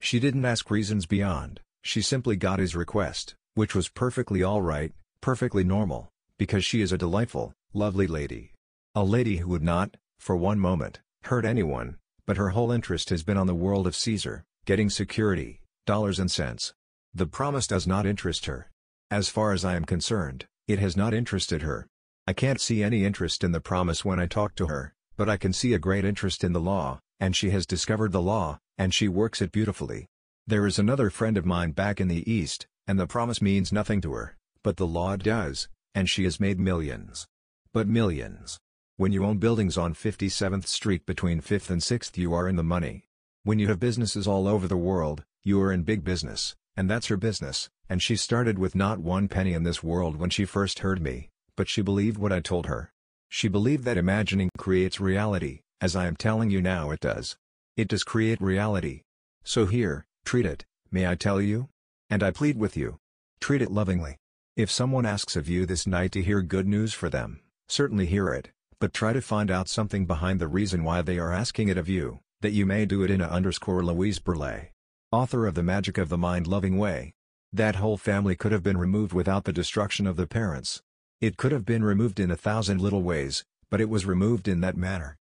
She 0.00 0.20
didn't 0.20 0.44
ask 0.44 0.70
reasons 0.70 1.06
beyond, 1.06 1.60
she 1.82 2.02
simply 2.02 2.36
got 2.36 2.58
his 2.58 2.76
request, 2.76 3.34
which 3.54 3.74
was 3.74 3.88
perfectly 3.88 4.42
alright, 4.42 4.92
perfectly 5.20 5.64
normal, 5.64 6.08
because 6.38 6.64
she 6.64 6.80
is 6.80 6.92
a 6.92 6.98
delightful, 6.98 7.52
lovely 7.72 8.06
lady. 8.06 8.52
A 8.94 9.04
lady 9.04 9.38
who 9.38 9.48
would 9.48 9.62
not, 9.62 9.96
for 10.18 10.36
one 10.36 10.58
moment, 10.58 11.00
hurt 11.24 11.44
anyone, 11.44 11.96
but 12.26 12.36
her 12.36 12.50
whole 12.50 12.72
interest 12.72 13.10
has 13.10 13.22
been 13.22 13.36
on 13.36 13.46
the 13.46 13.54
world 13.54 13.86
of 13.86 13.96
Caesar, 13.96 14.44
getting 14.64 14.90
security, 14.90 15.60
dollars 15.86 16.18
and 16.18 16.30
cents. 16.30 16.74
The 17.14 17.26
promise 17.26 17.66
does 17.66 17.86
not 17.86 18.06
interest 18.06 18.46
her. 18.46 18.70
As 19.10 19.28
far 19.28 19.52
as 19.52 19.64
I 19.64 19.76
am 19.76 19.84
concerned, 19.84 20.46
it 20.66 20.78
has 20.78 20.96
not 20.96 21.12
interested 21.12 21.62
her. 21.62 21.86
I 22.26 22.32
can't 22.32 22.60
see 22.60 22.82
any 22.82 23.04
interest 23.04 23.44
in 23.44 23.52
the 23.52 23.60
promise 23.60 24.04
when 24.04 24.20
I 24.20 24.26
talk 24.26 24.54
to 24.56 24.68
her, 24.68 24.94
but 25.16 25.28
I 25.28 25.36
can 25.36 25.52
see 25.52 25.74
a 25.74 25.78
great 25.78 26.04
interest 26.04 26.44
in 26.44 26.52
the 26.52 26.60
law, 26.60 27.00
and 27.20 27.36
she 27.36 27.50
has 27.50 27.66
discovered 27.66 28.12
the 28.12 28.22
law, 28.22 28.58
and 28.78 28.94
she 28.94 29.08
works 29.08 29.42
it 29.42 29.52
beautifully. 29.52 30.06
There 30.46 30.66
is 30.66 30.78
another 30.78 31.10
friend 31.10 31.36
of 31.36 31.44
mine 31.44 31.72
back 31.72 32.00
in 32.00 32.08
the 32.08 32.30
East, 32.30 32.66
and 32.86 32.98
the 32.98 33.06
promise 33.06 33.40
means 33.40 33.72
nothing 33.72 34.00
to 34.00 34.12
her, 34.12 34.36
but 34.62 34.76
the 34.76 34.86
law 34.86 35.16
does, 35.16 35.68
and 35.94 36.08
she 36.08 36.24
has 36.24 36.40
made 36.40 36.58
millions. 36.58 37.26
But 37.72 37.88
millions. 37.88 38.58
When 38.96 39.12
you 39.12 39.24
own 39.24 39.38
buildings 39.38 39.78
on 39.78 39.94
57th 39.94 40.66
Street 40.66 41.06
between 41.06 41.40
5th 41.40 41.70
and 41.70 41.80
6th 41.80 42.16
you 42.16 42.34
are 42.34 42.48
in 42.48 42.56
the 42.56 42.62
money. 42.62 43.04
When 43.44 43.58
you 43.58 43.68
have 43.68 43.80
businesses 43.80 44.26
all 44.26 44.46
over 44.46 44.68
the 44.68 44.76
world, 44.76 45.24
you 45.42 45.60
are 45.60 45.72
in 45.72 45.82
big 45.82 46.04
business, 46.04 46.54
and 46.76 46.88
that's 46.88 47.08
her 47.08 47.16
business, 47.16 47.68
and 47.88 48.02
she 48.02 48.16
started 48.16 48.58
with 48.58 48.74
not 48.74 49.00
one 49.00 49.28
penny 49.28 49.52
in 49.52 49.64
this 49.64 49.82
world 49.82 50.16
when 50.16 50.30
she 50.30 50.44
first 50.44 50.80
heard 50.80 51.02
me, 51.02 51.30
but 51.56 51.68
she 51.68 51.82
believed 51.82 52.18
what 52.18 52.32
I 52.32 52.40
told 52.40 52.66
her. 52.66 52.92
She 53.28 53.48
believed 53.48 53.84
that 53.84 53.96
imagining 53.96 54.50
creates 54.58 55.00
reality, 55.00 55.60
as 55.80 55.96
I 55.96 56.06
am 56.06 56.16
telling 56.16 56.50
you 56.50 56.62
now 56.62 56.90
it 56.90 57.00
does. 57.00 57.36
It 57.76 57.88
does 57.88 58.04
create 58.04 58.40
reality. 58.40 59.02
So 59.42 59.66
here, 59.66 60.06
treat 60.24 60.46
it, 60.46 60.64
may 60.90 61.06
I 61.06 61.14
tell 61.14 61.40
you? 61.40 61.68
And 62.12 62.22
I 62.22 62.30
plead 62.30 62.58
with 62.58 62.76
you. 62.76 62.98
Treat 63.40 63.62
it 63.62 63.70
lovingly. 63.70 64.18
If 64.54 64.70
someone 64.70 65.06
asks 65.06 65.34
of 65.34 65.48
you 65.48 65.64
this 65.64 65.86
night 65.86 66.12
to 66.12 66.22
hear 66.22 66.42
good 66.42 66.68
news 66.68 66.92
for 66.92 67.08
them, 67.08 67.40
certainly 67.70 68.04
hear 68.04 68.28
it, 68.28 68.50
but 68.78 68.92
try 68.92 69.14
to 69.14 69.22
find 69.22 69.50
out 69.50 69.66
something 69.66 70.04
behind 70.04 70.38
the 70.38 70.46
reason 70.46 70.84
why 70.84 71.00
they 71.00 71.18
are 71.18 71.32
asking 71.32 71.68
it 71.68 71.78
of 71.78 71.88
you, 71.88 72.20
that 72.42 72.52
you 72.52 72.66
may 72.66 72.84
do 72.84 73.02
it 73.02 73.10
in 73.10 73.22
a 73.22 73.28
underscore 73.28 73.82
Louise 73.82 74.18
Burley 74.18 74.72
author 75.10 75.46
of 75.46 75.54
The 75.54 75.62
Magic 75.62 75.96
of 75.96 76.10
the 76.10 76.18
Mind-Loving 76.18 76.76
Way. 76.76 77.14
That 77.50 77.76
whole 77.76 77.96
family 77.96 78.36
could 78.36 78.52
have 78.52 78.62
been 78.62 78.76
removed 78.76 79.14
without 79.14 79.44
the 79.44 79.52
destruction 79.54 80.06
of 80.06 80.16
the 80.16 80.26
parents. 80.26 80.82
It 81.22 81.38
could 81.38 81.52
have 81.52 81.64
been 81.64 81.82
removed 81.82 82.20
in 82.20 82.30
a 82.30 82.36
thousand 82.36 82.82
little 82.82 83.02
ways, 83.02 83.42
but 83.70 83.80
it 83.80 83.88
was 83.88 84.04
removed 84.04 84.48
in 84.48 84.60
that 84.60 84.76
manner. 84.76 85.16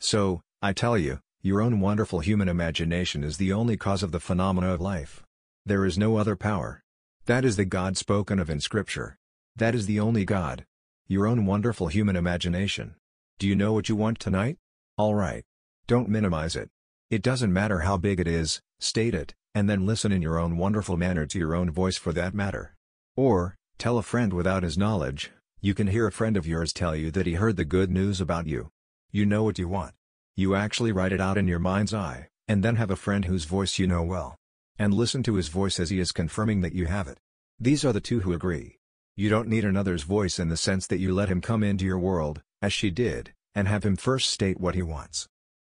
So, 0.00 0.42
I 0.60 0.74
tell 0.74 0.98
you, 0.98 1.20
your 1.40 1.62
own 1.62 1.80
wonderful 1.80 2.20
human 2.20 2.50
imagination 2.50 3.24
is 3.24 3.38
the 3.38 3.54
only 3.54 3.78
cause 3.78 4.02
of 4.02 4.12
the 4.12 4.20
phenomena 4.20 4.74
of 4.74 4.82
life. 4.82 5.25
There 5.66 5.84
is 5.84 5.98
no 5.98 6.16
other 6.16 6.36
power. 6.36 6.84
That 7.24 7.44
is 7.44 7.56
the 7.56 7.64
God 7.64 7.96
spoken 7.96 8.38
of 8.38 8.48
in 8.48 8.60
Scripture. 8.60 9.18
That 9.56 9.74
is 9.74 9.86
the 9.86 9.98
only 9.98 10.24
God. 10.24 10.64
Your 11.08 11.26
own 11.26 11.44
wonderful 11.44 11.88
human 11.88 12.14
imagination. 12.14 12.94
Do 13.40 13.48
you 13.48 13.56
know 13.56 13.72
what 13.72 13.88
you 13.88 13.96
want 13.96 14.20
tonight? 14.20 14.58
Alright. 14.96 15.42
Don't 15.88 16.08
minimize 16.08 16.54
it. 16.54 16.70
It 17.10 17.20
doesn't 17.20 17.52
matter 17.52 17.80
how 17.80 17.96
big 17.96 18.20
it 18.20 18.28
is, 18.28 18.60
state 18.78 19.12
it, 19.12 19.34
and 19.56 19.68
then 19.68 19.84
listen 19.84 20.12
in 20.12 20.22
your 20.22 20.38
own 20.38 20.56
wonderful 20.56 20.96
manner 20.96 21.26
to 21.26 21.38
your 21.38 21.56
own 21.56 21.72
voice 21.72 21.96
for 21.96 22.12
that 22.12 22.32
matter. 22.32 22.76
Or, 23.16 23.56
tell 23.76 23.98
a 23.98 24.04
friend 24.04 24.32
without 24.32 24.62
his 24.62 24.78
knowledge, 24.78 25.32
you 25.60 25.74
can 25.74 25.88
hear 25.88 26.06
a 26.06 26.12
friend 26.12 26.36
of 26.36 26.46
yours 26.46 26.72
tell 26.72 26.94
you 26.94 27.10
that 27.10 27.26
he 27.26 27.34
heard 27.34 27.56
the 27.56 27.64
good 27.64 27.90
news 27.90 28.20
about 28.20 28.46
you. 28.46 28.68
You 29.10 29.26
know 29.26 29.42
what 29.42 29.58
you 29.58 29.66
want. 29.66 29.94
You 30.36 30.54
actually 30.54 30.92
write 30.92 31.12
it 31.12 31.20
out 31.20 31.36
in 31.36 31.48
your 31.48 31.58
mind's 31.58 31.92
eye, 31.92 32.28
and 32.46 32.62
then 32.62 32.76
have 32.76 32.92
a 32.92 32.94
friend 32.94 33.24
whose 33.24 33.46
voice 33.46 33.80
you 33.80 33.88
know 33.88 34.04
well. 34.04 34.36
And 34.78 34.92
listen 34.92 35.22
to 35.24 35.34
his 35.34 35.48
voice 35.48 35.80
as 35.80 35.90
he 35.90 35.98
is 35.98 36.12
confirming 36.12 36.60
that 36.60 36.74
you 36.74 36.86
have 36.86 37.08
it. 37.08 37.18
These 37.58 37.84
are 37.84 37.92
the 37.92 38.00
two 38.00 38.20
who 38.20 38.32
agree. 38.32 38.76
You 39.16 39.30
don't 39.30 39.48
need 39.48 39.64
another's 39.64 40.02
voice 40.02 40.38
in 40.38 40.48
the 40.50 40.56
sense 40.56 40.86
that 40.88 40.98
you 40.98 41.14
let 41.14 41.30
him 41.30 41.40
come 41.40 41.62
into 41.62 41.86
your 41.86 41.98
world, 41.98 42.42
as 42.60 42.72
she 42.72 42.90
did, 42.90 43.32
and 43.54 43.66
have 43.66 43.84
him 43.84 43.96
first 43.96 44.30
state 44.30 44.60
what 44.60 44.74
he 44.74 44.82
wants. 44.82 45.26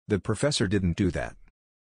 The 0.07 0.17
professor 0.17 0.67
didn't 0.67 0.97
do 0.97 1.11
that. 1.11 1.35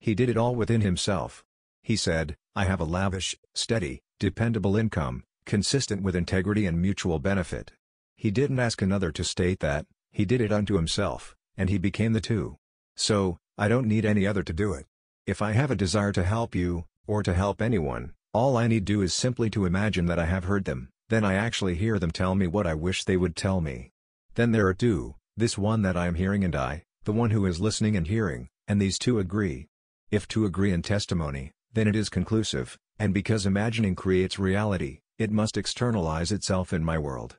He 0.01 0.15
did 0.15 0.29
it 0.29 0.37
all 0.37 0.55
within 0.55 0.83
himself. 0.83 1.45
He 1.83 1.97
said, 1.97 2.37
I 2.55 2.65
have 2.65 2.81
a 2.81 2.85
lavish, 2.85 3.35
steady, 3.55 4.03
dependable 4.21 4.77
income, 4.77 5.25
consistent 5.47 6.03
with 6.03 6.15
integrity 6.15 6.67
and 6.67 6.83
mutual 6.83 7.19
benefit. 7.19 7.73
He 8.17 8.31
didn't 8.31 8.59
ask 8.59 8.83
another 8.83 9.11
to 9.13 9.25
state 9.25 9.61
that, 9.61 9.87
he 10.11 10.25
did 10.27 10.41
it 10.41 10.53
unto 10.53 10.75
himself, 10.75 11.35
and 11.57 11.71
he 11.71 11.79
became 11.79 12.13
the 12.13 12.21
two. 12.21 12.57
So, 12.97 13.39
I 13.57 13.69
don't 13.69 13.87
need 13.87 14.05
any 14.05 14.27
other 14.27 14.43
to 14.43 14.53
do 14.53 14.75
it. 14.75 14.85
If 15.27 15.41
I 15.41 15.53
have 15.53 15.71
a 15.71 15.77
desire 15.77 16.13
to 16.13 16.25
help 16.25 16.55
you, 16.55 16.85
or 17.09 17.25
to 17.25 17.35
help 17.35 17.61
anyone, 17.61 18.13
all 18.33 18.57
I 18.57 18.69
need 18.69 18.85
do 18.85 19.03
is 19.03 19.13
simply 19.13 19.51
to 19.51 19.65
imagine 19.65 20.07
that 20.07 20.19
I 20.21 20.27
have 20.27 20.45
heard 20.45 20.65
them, 20.65 20.91
then 21.09 21.25
I 21.25 21.35
actually 21.35 21.75
hear 21.75 21.99
them 21.99 22.13
tell 22.13 22.37
me 22.37 22.47
what 22.47 22.67
I 22.67 22.75
wish 22.75 23.05
they 23.05 23.17
would 23.17 23.35
tell 23.35 23.61
me. 23.61 23.91
Then 24.35 24.53
there 24.53 24.69
are 24.69 24.75
two, 24.75 25.17
this 25.37 25.59
one 25.59 25.83
that 25.83 25.97
I 25.97 26.07
am 26.07 26.15
hearing 26.15 26.45
and 26.45 26.55
I, 26.55 26.85
the 27.05 27.13
one 27.13 27.31
who 27.31 27.47
is 27.47 27.61
listening 27.61 27.97
and 27.97 28.07
hearing, 28.07 28.49
and 28.69 28.81
these 28.81 28.99
two 28.99 29.19
agree. 29.19 29.67
If 30.11 30.29
two 30.29 30.45
agree 30.45 30.73
in 30.73 30.83
testimony, 30.83 31.53
then 31.73 31.89
it 31.89 31.97
is 31.97 32.09
conclusive, 32.09 32.79
and 32.99 33.15
because 33.15 33.47
imagining 33.47 33.95
creates 33.95 34.39
reality, 34.39 35.01
it 35.19 35.31
must 35.31 35.57
externalize 35.57 36.31
itself 36.31 36.73
in 36.73 36.85
my 36.85 36.99
world. 36.99 37.39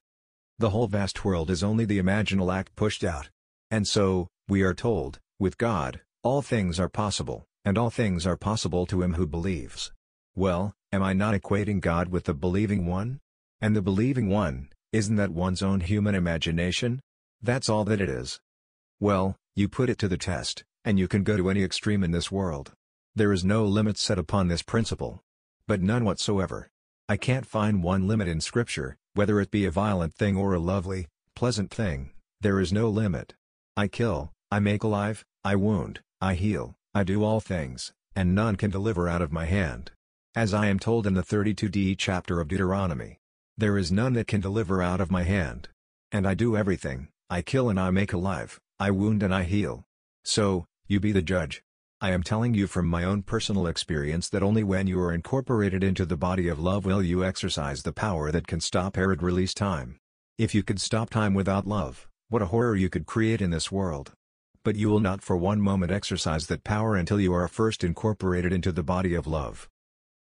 The 0.57 0.71
whole 0.71 0.87
vast 0.87 1.23
world 1.23 1.49
is 1.49 1.63
only 1.63 1.85
the 1.85 2.01
imaginal 2.01 2.53
act 2.53 2.75
pushed 2.75 3.03
out. 3.03 3.29
And 3.71 3.87
so, 3.87 4.27
we 4.47 4.63
are 4.63 4.73
told, 4.73 5.19
with 5.39 5.57
God, 5.57 6.01
all 6.23 6.41
things 6.41 6.79
are 6.79 6.89
possible, 6.89 7.45
and 7.65 7.77
all 7.77 7.89
things 7.89 8.25
are 8.25 8.37
possible 8.37 8.85
to 8.85 9.01
him 9.01 9.13
who 9.13 9.27
believes. 9.27 9.91
Well, 10.35 10.73
am 10.91 11.03
I 11.03 11.13
not 11.13 11.33
equating 11.33 11.81
God 11.81 12.09
with 12.09 12.25
the 12.25 12.33
believing 12.33 12.85
one? 12.85 13.19
And 13.61 13.75
the 13.75 13.81
believing 13.81 14.29
one, 14.29 14.69
isn't 14.91 15.17
that 15.17 15.31
one's 15.31 15.61
own 15.61 15.81
human 15.81 16.15
imagination? 16.15 17.01
That's 17.41 17.69
all 17.69 17.83
that 17.85 18.01
it 18.01 18.09
is. 18.09 18.39
Well, 18.99 19.35
you 19.55 19.67
put 19.67 19.89
it 19.89 19.97
to 19.99 20.07
the 20.07 20.17
test, 20.17 20.63
and 20.85 20.97
you 20.97 21.07
can 21.07 21.23
go 21.23 21.37
to 21.37 21.49
any 21.49 21.63
extreme 21.63 22.03
in 22.03 22.11
this 22.11 22.31
world. 22.31 22.71
There 23.15 23.33
is 23.33 23.43
no 23.43 23.65
limit 23.65 23.97
set 23.97 24.17
upon 24.17 24.47
this 24.47 24.61
principle. 24.61 25.21
But 25.67 25.81
none 25.81 26.05
whatsoever. 26.05 26.69
I 27.07 27.17
can't 27.17 27.45
find 27.45 27.83
one 27.83 28.07
limit 28.07 28.27
in 28.27 28.41
Scripture, 28.41 28.97
whether 29.13 29.39
it 29.41 29.51
be 29.51 29.65
a 29.65 29.71
violent 29.71 30.13
thing 30.13 30.37
or 30.37 30.53
a 30.53 30.59
lovely, 30.59 31.07
pleasant 31.35 31.71
thing, 31.71 32.11
there 32.41 32.59
is 32.59 32.71
no 32.71 32.89
limit. 32.89 33.33
I 33.75 33.87
kill, 33.87 34.31
I 34.51 34.59
make 34.59 34.83
alive, 34.83 35.25
I 35.43 35.55
wound, 35.55 36.01
I 36.21 36.35
heal, 36.35 36.75
I 36.99 37.05
do 37.05 37.23
all 37.23 37.39
things, 37.39 37.93
and 38.13 38.35
none 38.35 38.57
can 38.57 38.71
deliver 38.71 39.07
out 39.07 39.21
of 39.21 39.31
my 39.31 39.45
hand. 39.45 39.91
As 40.35 40.53
I 40.53 40.67
am 40.67 40.79
told 40.79 41.07
in 41.07 41.13
the 41.13 41.23
32d 41.23 41.97
chapter 41.97 42.41
of 42.41 42.49
Deuteronomy. 42.49 43.19
There 43.57 43.77
is 43.77 43.89
none 43.89 44.11
that 44.15 44.27
can 44.27 44.41
deliver 44.41 44.81
out 44.81 44.99
of 44.99 45.09
my 45.09 45.23
hand. 45.23 45.69
And 46.11 46.27
I 46.27 46.33
do 46.33 46.57
everything, 46.57 47.07
I 47.29 47.41
kill 47.41 47.69
and 47.69 47.79
I 47.79 47.89
make 47.91 48.11
alive, 48.11 48.59
I 48.81 48.91
wound 48.91 49.23
and 49.23 49.33
I 49.33 49.43
heal. 49.43 49.85
So, 50.25 50.65
you 50.87 50.99
be 50.99 51.13
the 51.13 51.21
judge. 51.21 51.63
I 52.01 52.11
am 52.11 52.21
telling 52.21 52.53
you 52.53 52.67
from 52.67 52.85
my 52.85 53.05
own 53.05 53.23
personal 53.23 53.65
experience 53.65 54.27
that 54.27 54.43
only 54.43 54.65
when 54.65 54.85
you 54.85 54.99
are 54.99 55.13
incorporated 55.13 55.85
into 55.85 56.05
the 56.05 56.17
body 56.17 56.49
of 56.49 56.59
love 56.59 56.83
will 56.83 57.01
you 57.01 57.23
exercise 57.23 57.83
the 57.83 57.93
power 57.93 58.29
that 58.29 58.45
can 58.45 58.59
stop 58.59 58.97
arid 58.97 59.23
release 59.23 59.53
time. 59.53 59.99
If 60.37 60.53
you 60.53 60.63
could 60.63 60.81
stop 60.81 61.09
time 61.09 61.33
without 61.33 61.65
love, 61.65 62.09
what 62.27 62.41
a 62.41 62.47
horror 62.47 62.75
you 62.75 62.89
could 62.89 63.05
create 63.05 63.41
in 63.41 63.51
this 63.51 63.71
world. 63.71 64.11
But 64.63 64.75
you 64.75 64.89
will 64.89 64.99
not 64.99 65.21
for 65.21 65.37
one 65.37 65.61
moment 65.61 65.91
exercise 65.91 66.47
that 66.47 66.63
power 66.63 66.95
until 66.95 67.19
you 67.19 67.33
are 67.33 67.47
first 67.47 67.83
incorporated 67.83 68.51
into 68.51 68.71
the 68.71 68.83
body 68.83 69.13
of 69.13 69.25
love. 69.25 69.69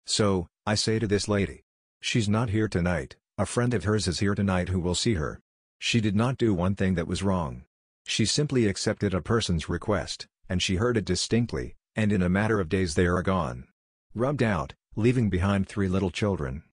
So, 0.06 0.48
I 0.65 0.75
say 0.75 1.00
to 1.00 1.08
this 1.08 1.27
lady. 1.27 1.63
She's 2.00 2.29
not 2.29 2.51
here 2.51 2.67
tonight, 2.67 3.15
a 3.38 3.46
friend 3.46 3.74
of 3.74 3.84
hers 3.84 4.08
is 4.08 4.20
here 4.20 4.36
tonight 4.36 4.70
who 4.70 4.79
will 4.79 4.96
see 4.96 5.15
her. 5.15 5.39
She 5.79 6.00
did 6.00 6.15
not 6.15 6.38
do 6.38 6.53
one 6.53 6.75
thing 6.75 6.96
that 6.96 7.08
was 7.08 7.24
wrong. 7.24 7.63
She 8.06 8.25
simply 8.25 8.67
accepted 8.67 9.13
a 9.13 9.22
person's 9.22 9.67
request, 9.67 10.27
and 10.48 10.62
she 10.62 10.75
heard 10.75 10.98
it 10.98 11.06
distinctly, 11.06 11.75
and 11.96 12.12
in 12.12 12.22
a 12.22 12.29
matter 12.29 12.60
of 12.60 12.70
days 12.70 12.96
they 12.96 13.06
are 13.06 13.22
gone. 13.22 13.67
Rubbed 14.13 14.44
out, 14.44 14.74
leaving 14.96 15.29
behind 15.29 15.67
three 15.67 15.88
little 15.88 16.12
children. 16.12 16.63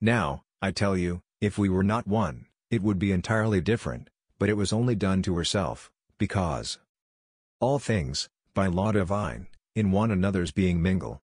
Now, 0.00 0.42
I 0.62 0.70
tell 0.70 0.96
you, 0.96 1.20
if 1.40 1.58
we 1.58 1.68
were 1.68 1.82
not 1.82 2.06
one, 2.06 2.46
it 2.70 2.82
would 2.82 2.98
be 2.98 3.12
entirely 3.12 3.60
different, 3.60 4.08
but 4.38 4.48
it 4.48 4.56
was 4.56 4.72
only 4.72 4.94
done 4.94 5.22
to 5.22 5.36
herself, 5.36 5.90
because 6.18 6.78
all 7.60 7.80
things, 7.80 8.28
by 8.54 8.66
law 8.66 8.92
divine, 8.92 9.48
in 9.74 9.90
one 9.90 10.12
another's 10.12 10.52
being 10.52 10.80
mingle. 10.80 11.20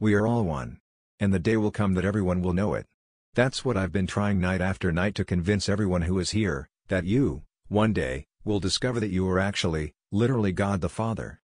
We 0.00 0.14
are 0.14 0.26
all 0.26 0.42
one. 0.42 0.78
And 1.20 1.32
the 1.32 1.38
day 1.38 1.56
will 1.56 1.70
come 1.70 1.94
that 1.94 2.04
everyone 2.04 2.42
will 2.42 2.52
know 2.52 2.74
it. 2.74 2.86
That's 3.34 3.64
what 3.64 3.76
I've 3.76 3.92
been 3.92 4.06
trying 4.08 4.40
night 4.40 4.60
after 4.60 4.90
night 4.90 5.14
to 5.16 5.24
convince 5.24 5.68
everyone 5.68 6.02
who 6.02 6.18
is 6.18 6.30
here, 6.30 6.68
that 6.88 7.04
you, 7.04 7.42
one 7.68 7.92
day, 7.92 8.26
will 8.44 8.58
discover 8.58 8.98
that 8.98 9.10
you 9.10 9.28
are 9.28 9.38
actually, 9.38 9.92
literally 10.10 10.50
God 10.50 10.80
the 10.80 10.88
Father. 10.88 11.40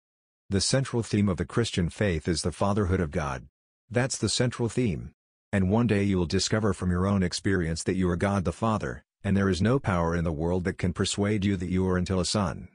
The 0.49 0.61
central 0.61 1.03
theme 1.03 1.29
of 1.29 1.37
the 1.37 1.45
Christian 1.45 1.91
faith 1.91 2.29
is 2.29 2.43
the 2.43 2.53
fatherhood 2.53 3.01
of 3.01 3.11
God. 3.11 3.47
That's 3.91 4.19
the 4.19 4.29
central 4.29 4.69
theme. 4.69 5.11
And 5.53 5.71
one 5.71 5.89
day 5.89 6.05
you 6.05 6.19
will 6.19 6.27
discover 6.27 6.73
from 6.73 6.93
your 6.93 7.07
own 7.07 7.25
experience 7.25 7.83
that 7.83 7.97
you 7.97 8.09
are 8.09 8.17
God 8.17 8.45
the 8.45 8.53
Father, 8.53 9.03
and 9.25 9.37
there 9.37 9.49
is 9.49 9.61
no 9.61 9.81
power 9.81 10.15
in 10.15 10.23
the 10.23 10.33
world 10.33 10.63
that 10.65 10.79
can 10.79 10.93
persuade 10.93 11.45
you 11.45 11.57
that 11.57 11.71
you 11.71 11.89
are 11.89 11.97
until 11.97 12.21
a 12.21 12.25
son. 12.25 12.69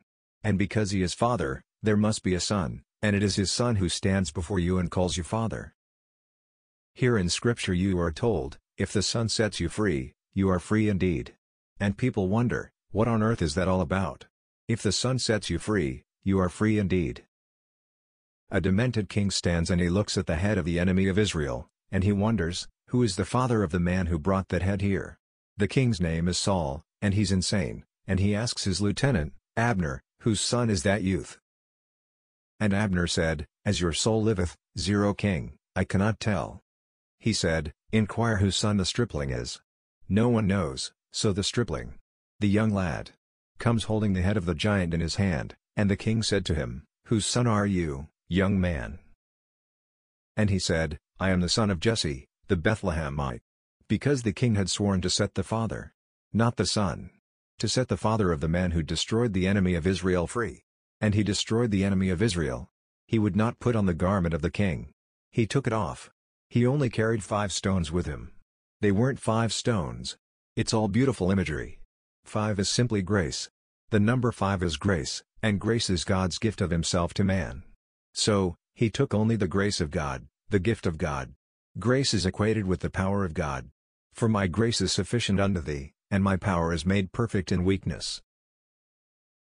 And 0.46 0.60
because 0.60 0.92
he 0.92 1.02
is 1.02 1.16
Father, 1.16 1.64
there 1.82 1.98
must 1.98 2.22
be 2.22 2.36
a 2.36 2.40
Son, 2.40 2.84
and 3.02 3.16
it 3.16 3.24
is 3.24 3.36
his 3.36 3.52
Son 3.52 3.78
who 3.78 3.90
stands 3.90 4.30
before 4.30 4.60
you 4.60 4.78
and 4.78 4.92
calls 4.92 5.18
you 5.18 5.24
Father. 5.24 5.74
Here 6.94 7.18
in 7.18 7.30
Scripture 7.30 7.74
you 7.74 8.00
are 8.00 8.12
told, 8.12 8.60
if 8.78 8.94
the 8.94 9.02
Son 9.02 9.28
sets 9.28 9.60
you 9.60 9.70
free, 9.70 10.14
you 10.36 10.48
are 10.52 10.60
free 10.60 10.88
indeed. 10.88 11.34
And 11.80 11.98
people 11.98 12.28
wonder, 12.28 12.72
what 12.92 13.08
on 13.08 13.24
earth 13.24 13.42
is 13.42 13.56
that 13.56 13.68
all 13.68 13.82
about? 13.82 14.28
If 14.68 14.84
the 14.84 14.92
Son 14.92 15.18
sets 15.18 15.50
you 15.50 15.58
free, 15.58 16.04
you 16.24 16.40
are 16.40 16.50
free 16.50 16.78
indeed. 16.78 17.26
A 18.52 18.62
demented 18.62 19.10
king 19.10 19.32
stands 19.32 19.72
and 19.72 19.82
he 19.82 19.90
looks 19.90 20.16
at 20.16 20.28
the 20.28 20.36
head 20.36 20.60
of 20.60 20.66
the 20.66 20.80
enemy 20.80 21.08
of 21.08 21.18
Israel, 21.18 21.70
and 21.92 22.04
he 22.04 22.12
wonders, 22.12 22.68
who 22.90 23.02
is 23.02 23.16
the 23.16 23.26
father 23.26 23.64
of 23.64 23.72
the 23.72 23.80
man 23.80 24.06
who 24.06 24.20
brought 24.20 24.50
that 24.50 24.62
head 24.62 24.82
here? 24.82 25.18
The 25.58 25.68
king's 25.68 26.00
name 26.00 26.28
is 26.28 26.38
Saul, 26.38 26.84
and 27.02 27.16
he's 27.16 27.32
insane, 27.32 27.84
and 28.06 28.20
he 28.20 28.36
asks 28.36 28.66
his 28.66 28.80
lieutenant, 28.80 29.34
Abner, 29.58 30.04
Whose 30.26 30.42
son 30.42 30.72
is 30.72 30.82
that 30.82 31.04
youth? 31.04 31.38
And 32.60 32.74
Abner 32.74 33.06
said, 33.06 33.46
As 33.64 33.80
your 33.80 33.94
soul 33.94 34.24
liveth, 34.24 34.58
zero 34.76 35.14
king, 35.14 35.54
I 35.76 35.84
cannot 35.84 36.20
tell. 36.20 36.62
He 37.20 37.32
said, 37.32 37.74
Inquire 37.92 38.38
whose 38.38 38.56
son 38.56 38.78
the 38.78 38.86
stripling 38.86 39.30
is. 39.30 39.62
No 40.10 40.28
one 40.30 40.48
knows, 40.48 40.94
so 41.12 41.32
the 41.32 41.44
stripling, 41.44 42.00
the 42.40 42.50
young 42.50 42.72
lad, 42.72 43.12
comes 43.60 43.84
holding 43.84 44.14
the 44.14 44.24
head 44.24 44.36
of 44.36 44.46
the 44.46 44.56
giant 44.56 44.96
in 44.96 45.00
his 45.00 45.18
hand, 45.18 45.56
and 45.78 45.92
the 45.92 45.96
king 45.96 46.24
said 46.24 46.44
to 46.48 46.56
him, 46.56 46.86
Whose 47.06 47.28
son 47.28 47.46
are 47.46 47.68
you, 47.68 48.08
young 48.28 48.60
man? 48.60 48.98
And 50.36 50.50
he 50.50 50.58
said, 50.58 50.98
I 51.20 51.30
am 51.30 51.42
the 51.42 51.50
son 51.50 51.70
of 51.70 51.80
Jesse, 51.80 52.26
the 52.48 52.58
Bethlehemite. 52.58 53.42
Because 53.88 54.24
the 54.24 54.34
king 54.34 54.56
had 54.56 54.72
sworn 54.72 55.02
to 55.02 55.10
set 55.12 55.36
the 55.36 55.44
father, 55.44 55.94
not 56.34 56.56
the 56.56 56.66
son, 56.66 57.12
to 57.60 57.68
set 57.68 57.88
the 57.88 57.98
father 57.98 58.32
of 58.32 58.42
the 58.42 58.48
man 58.48 58.72
who 58.72 58.84
destroyed 58.84 59.34
the 59.34 59.48
enemy 59.48 59.76
of 59.76 59.88
Israel 59.88 60.28
free. 60.28 60.64
And 61.02 61.14
he 61.14 61.24
destroyed 61.24 61.72
the 61.72 61.84
enemy 61.84 62.10
of 62.10 62.22
Israel. 62.22 62.70
He 63.08 63.20
would 63.20 63.36
not 63.36 63.60
put 63.60 63.76
on 63.76 63.86
the 63.86 63.94
garment 63.94 64.34
of 64.34 64.42
the 64.42 64.52
king. 64.52 64.90
He 65.32 65.46
took 65.46 65.68
it 65.68 65.74
off. 65.74 66.10
He 66.50 66.66
only 66.66 66.90
carried 66.90 67.24
five 67.24 67.52
stones 67.52 67.92
with 67.92 68.06
him. 68.06 68.32
They 68.82 68.92
weren't 68.92 69.20
five 69.20 69.52
stones. 69.54 70.18
It's 70.56 70.74
all 70.74 70.88
beautiful 70.88 71.32
imagery. 71.32 71.80
Five 72.24 72.60
is 72.60 72.70
simply 72.70 73.02
grace. 73.02 73.50
The 73.90 74.00
number 74.00 74.32
five 74.32 74.64
is 74.64 74.78
grace, 74.78 75.24
and 75.42 75.60
grace 75.60 75.90
is 75.90 76.04
God's 76.04 76.40
gift 76.40 76.62
of 76.62 76.72
himself 76.72 77.14
to 77.16 77.24
man. 77.24 77.64
So, 78.14 78.56
he 78.74 78.90
took 78.90 79.14
only 79.14 79.36
the 79.36 79.48
grace 79.48 79.80
of 79.80 79.92
God, 79.92 80.28
the 80.50 80.60
gift 80.60 80.86
of 80.86 80.98
God. 80.98 81.34
Grace 81.78 82.14
is 82.14 82.26
equated 82.26 82.66
with 82.66 82.80
the 82.80 82.90
power 82.90 83.26
of 83.26 83.34
God. 83.34 83.70
For 84.14 84.30
my 84.30 84.48
grace 84.48 84.80
is 84.82 84.94
sufficient 84.94 85.40
unto 85.40 85.60
thee, 85.60 85.94
and 86.16 86.24
my 86.24 86.38
power 86.38 86.72
is 86.72 86.86
made 86.86 87.12
perfect 87.12 87.52
in 87.52 87.66
weakness. 87.66 88.22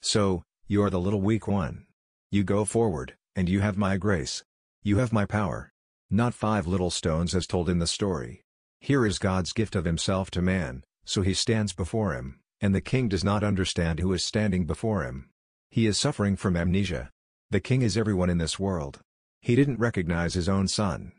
So, 0.00 0.42
you 0.66 0.82
are 0.82 0.88
the 0.88 0.98
little 0.98 1.20
weak 1.20 1.46
one. 1.46 1.84
You 2.30 2.44
go 2.44 2.64
forward, 2.64 3.14
and 3.36 3.46
you 3.46 3.60
have 3.60 3.76
my 3.76 3.98
grace. 3.98 4.42
You 4.82 4.96
have 4.96 5.12
my 5.12 5.26
power. 5.26 5.70
Not 6.10 6.32
five 6.32 6.66
little 6.66 6.88
stones 6.88 7.34
as 7.34 7.46
told 7.46 7.68
in 7.68 7.78
the 7.78 7.86
story. 7.86 8.40
Here 8.80 9.04
is 9.04 9.18
God's 9.18 9.52
gift 9.52 9.76
of 9.76 9.84
himself 9.84 10.30
to 10.30 10.40
man, 10.40 10.82
so 11.04 11.20
he 11.20 11.34
stands 11.34 11.74
before 11.74 12.14
him, 12.14 12.40
and 12.62 12.74
the 12.74 12.80
king 12.80 13.06
does 13.06 13.22
not 13.22 13.44
understand 13.44 14.00
who 14.00 14.14
is 14.14 14.24
standing 14.24 14.64
before 14.64 15.04
him. 15.04 15.28
He 15.68 15.86
is 15.86 15.98
suffering 15.98 16.36
from 16.36 16.56
amnesia. 16.56 17.10
The 17.50 17.60
king 17.60 17.82
is 17.82 17.98
everyone 17.98 18.30
in 18.30 18.38
this 18.38 18.58
world. 18.58 19.00
He 19.42 19.54
didn't 19.54 19.78
recognize 19.78 20.32
his 20.32 20.48
own 20.48 20.68
son. 20.68 21.12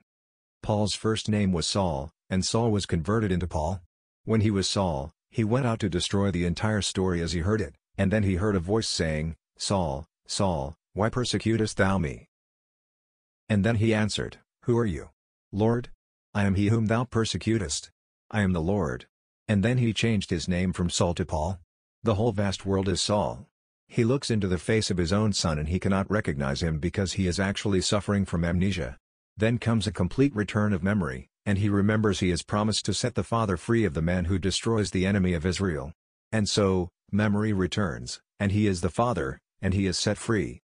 Paul's 0.63 0.95
first 0.95 1.29
name 1.29 1.51
was 1.51 1.67
Saul, 1.67 2.09
and 2.27 2.43
Saul 2.43 2.71
was 2.71 2.87
converted 2.87 3.31
into 3.31 3.45
Paul. 3.45 3.81
When 4.25 4.41
he 4.41 4.49
was 4.49 4.67
Saul, 4.67 5.13
he 5.33 5.43
went 5.43 5.65
out 5.65 5.79
to 5.79 5.89
destroy 5.89 6.29
the 6.29 6.45
entire 6.45 6.81
story 6.83 7.19
as 7.19 7.31
he 7.31 7.39
heard 7.39 7.59
it, 7.59 7.73
and 7.97 8.11
then 8.11 8.21
he 8.21 8.35
heard 8.35 8.55
a 8.55 8.59
voice 8.59 8.87
saying, 8.87 9.35
Saul, 9.57 10.05
Saul, 10.27 10.75
why 10.93 11.09
persecutest 11.09 11.75
thou 11.75 11.97
me? 11.97 12.27
And 13.49 13.65
then 13.65 13.77
he 13.77 13.95
answered, 13.95 14.37
Who 14.65 14.77
are 14.77 14.85
you? 14.85 15.09
Lord? 15.51 15.89
I 16.35 16.43
am 16.43 16.53
he 16.53 16.67
whom 16.67 16.85
thou 16.85 17.05
persecutest. 17.05 17.89
I 18.29 18.41
am 18.41 18.53
the 18.53 18.61
Lord. 18.61 19.07
And 19.47 19.63
then 19.63 19.79
he 19.79 19.91
changed 19.91 20.29
his 20.29 20.47
name 20.47 20.71
from 20.71 20.91
Saul 20.91 21.15
to 21.15 21.25
Paul. 21.25 21.59
The 22.03 22.13
whole 22.13 22.31
vast 22.31 22.63
world 22.63 22.87
is 22.87 23.01
Saul. 23.01 23.47
He 23.87 24.03
looks 24.03 24.29
into 24.29 24.47
the 24.47 24.59
face 24.59 24.91
of 24.91 24.97
his 24.97 25.11
own 25.11 25.33
son 25.33 25.57
and 25.57 25.67
he 25.67 25.79
cannot 25.79 26.11
recognize 26.11 26.61
him 26.61 26.77
because 26.77 27.13
he 27.13 27.25
is 27.25 27.39
actually 27.39 27.81
suffering 27.81 28.25
from 28.25 28.45
amnesia. 28.45 28.97
Then 29.35 29.57
comes 29.57 29.87
a 29.87 29.91
complete 29.91 30.35
return 30.35 30.73
of 30.73 30.83
memory, 30.83 31.29
and 31.45 31.57
he 31.57 31.69
remembers 31.69 32.19
he 32.19 32.29
has 32.29 32.41
promised 32.41 32.85
to 32.85 32.93
set 32.93 33.15
the 33.15 33.23
father 33.23 33.57
free 33.57 33.85
of 33.85 33.93
the 33.93 34.01
man 34.01 34.25
who 34.25 34.39
destroys 34.39 34.91
the 34.91 35.05
enemy 35.05 35.33
of 35.33 35.45
Israel. 35.45 35.93
And 36.31 36.47
so, 36.47 36.89
memory 37.11 37.53
returns, 37.53 38.21
and 38.39 38.51
he 38.51 38.67
is 38.67 38.81
the 38.81 38.89
father, 38.89 39.39
and 39.61 39.73
he 39.73 39.85
is 39.85 39.97
set 39.97 40.17
free. 40.17 40.61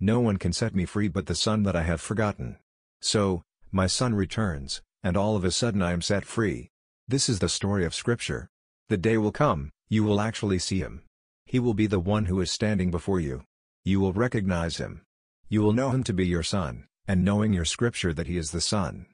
No 0.00 0.20
one 0.20 0.36
can 0.36 0.52
set 0.52 0.74
me 0.74 0.84
free 0.84 1.08
but 1.08 1.26
the 1.26 1.34
son 1.34 1.62
that 1.64 1.76
I 1.76 1.82
have 1.82 2.00
forgotten. 2.00 2.56
So, 3.00 3.42
my 3.72 3.86
son 3.86 4.14
returns, 4.14 4.82
and 5.02 5.16
all 5.16 5.36
of 5.36 5.44
a 5.44 5.50
sudden 5.50 5.82
I 5.82 5.92
am 5.92 6.02
set 6.02 6.24
free. 6.24 6.68
This 7.06 7.28
is 7.28 7.38
the 7.38 7.48
story 7.48 7.84
of 7.84 7.94
Scripture. 7.94 8.48
The 8.88 8.96
day 8.96 9.18
will 9.18 9.32
come, 9.32 9.70
you 9.88 10.04
will 10.04 10.20
actually 10.20 10.58
see 10.58 10.78
him. 10.78 11.02
He 11.46 11.58
will 11.58 11.74
be 11.74 11.86
the 11.86 12.00
one 12.00 12.26
who 12.26 12.40
is 12.40 12.50
standing 12.50 12.90
before 12.90 13.20
you. 13.20 13.44
You 13.84 14.00
will 14.00 14.12
recognize 14.12 14.76
him. 14.76 15.02
You 15.48 15.62
will 15.62 15.72
know 15.72 15.90
him 15.90 16.04
to 16.04 16.12
be 16.12 16.26
your 16.26 16.42
son, 16.42 16.86
and 17.06 17.24
knowing 17.24 17.54
your 17.54 17.64
scripture 17.64 18.12
that 18.12 18.26
he 18.26 18.36
is 18.36 18.50
the 18.50 18.60
Son. 18.60 19.06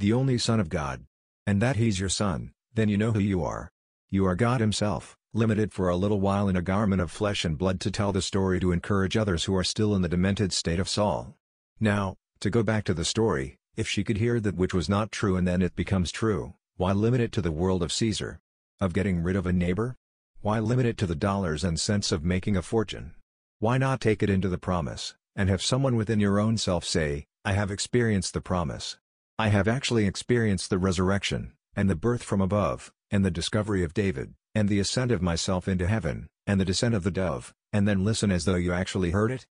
The 0.00 0.14
only 0.14 0.38
Son 0.38 0.60
of 0.60 0.70
God. 0.70 1.04
And 1.46 1.60
that 1.60 1.76
he's 1.76 2.00
your 2.00 2.08
son, 2.08 2.52
then 2.72 2.88
you 2.88 2.96
know 2.96 3.12
who 3.12 3.20
you 3.20 3.44
are. 3.44 3.70
You 4.08 4.24
are 4.24 4.34
God 4.34 4.62
himself, 4.62 5.14
limited 5.34 5.74
for 5.74 5.90
a 5.90 5.96
little 5.96 6.22
while 6.22 6.48
in 6.48 6.56
a 6.56 6.62
garment 6.62 7.02
of 7.02 7.10
flesh 7.10 7.44
and 7.44 7.58
blood 7.58 7.80
to 7.80 7.90
tell 7.90 8.10
the 8.10 8.22
story 8.22 8.58
to 8.60 8.72
encourage 8.72 9.14
others 9.14 9.44
who 9.44 9.54
are 9.54 9.62
still 9.62 9.94
in 9.94 10.00
the 10.00 10.08
demented 10.08 10.54
state 10.54 10.80
of 10.80 10.88
Saul. 10.88 11.34
Now, 11.78 12.16
to 12.40 12.48
go 12.48 12.62
back 12.62 12.84
to 12.84 12.94
the 12.94 13.04
story, 13.04 13.58
if 13.76 13.86
she 13.86 14.02
could 14.02 14.16
hear 14.16 14.40
that 14.40 14.54
which 14.54 14.72
was 14.72 14.88
not 14.88 15.12
true 15.12 15.36
and 15.36 15.46
then 15.46 15.60
it 15.60 15.76
becomes 15.76 16.10
true, 16.10 16.54
why 16.78 16.92
limit 16.92 17.20
it 17.20 17.32
to 17.32 17.42
the 17.42 17.52
world 17.52 17.82
of 17.82 17.92
Caesar? 17.92 18.40
Of 18.80 18.94
getting 18.94 19.22
rid 19.22 19.36
of 19.36 19.44
a 19.44 19.52
neighbor? 19.52 19.96
Why 20.40 20.60
limit 20.60 20.86
it 20.86 20.96
to 20.96 21.06
the 21.06 21.14
dollars 21.14 21.62
and 21.62 21.78
cents 21.78 22.10
of 22.10 22.24
making 22.24 22.56
a 22.56 22.62
fortune? 22.62 23.16
Why 23.58 23.76
not 23.76 24.00
take 24.00 24.22
it 24.22 24.30
into 24.30 24.48
the 24.48 24.56
promise, 24.56 25.14
and 25.36 25.50
have 25.50 25.60
someone 25.60 25.94
within 25.94 26.20
your 26.20 26.40
own 26.40 26.56
self 26.56 26.86
say, 26.86 27.26
I 27.44 27.52
have 27.52 27.70
experienced 27.70 28.32
the 28.32 28.40
promise. 28.40 28.96
I 29.40 29.48
have 29.48 29.68
actually 29.68 30.06
experienced 30.06 30.68
the 30.68 30.76
resurrection, 30.76 31.52
and 31.74 31.88
the 31.88 31.96
birth 31.96 32.22
from 32.22 32.42
above, 32.42 32.92
and 33.10 33.24
the 33.24 33.30
discovery 33.30 33.82
of 33.82 33.94
David, 33.94 34.34
and 34.54 34.68
the 34.68 34.78
ascent 34.80 35.10
of 35.10 35.22
myself 35.22 35.66
into 35.66 35.86
heaven, 35.86 36.28
and 36.46 36.60
the 36.60 36.64
descent 36.66 36.94
of 36.94 37.04
the 37.04 37.10
dove, 37.10 37.54
and 37.72 37.88
then 37.88 38.04
listen 38.04 38.30
as 38.30 38.44
though 38.44 38.56
you 38.56 38.74
actually 38.74 39.12
heard 39.12 39.30
it? 39.30 39.46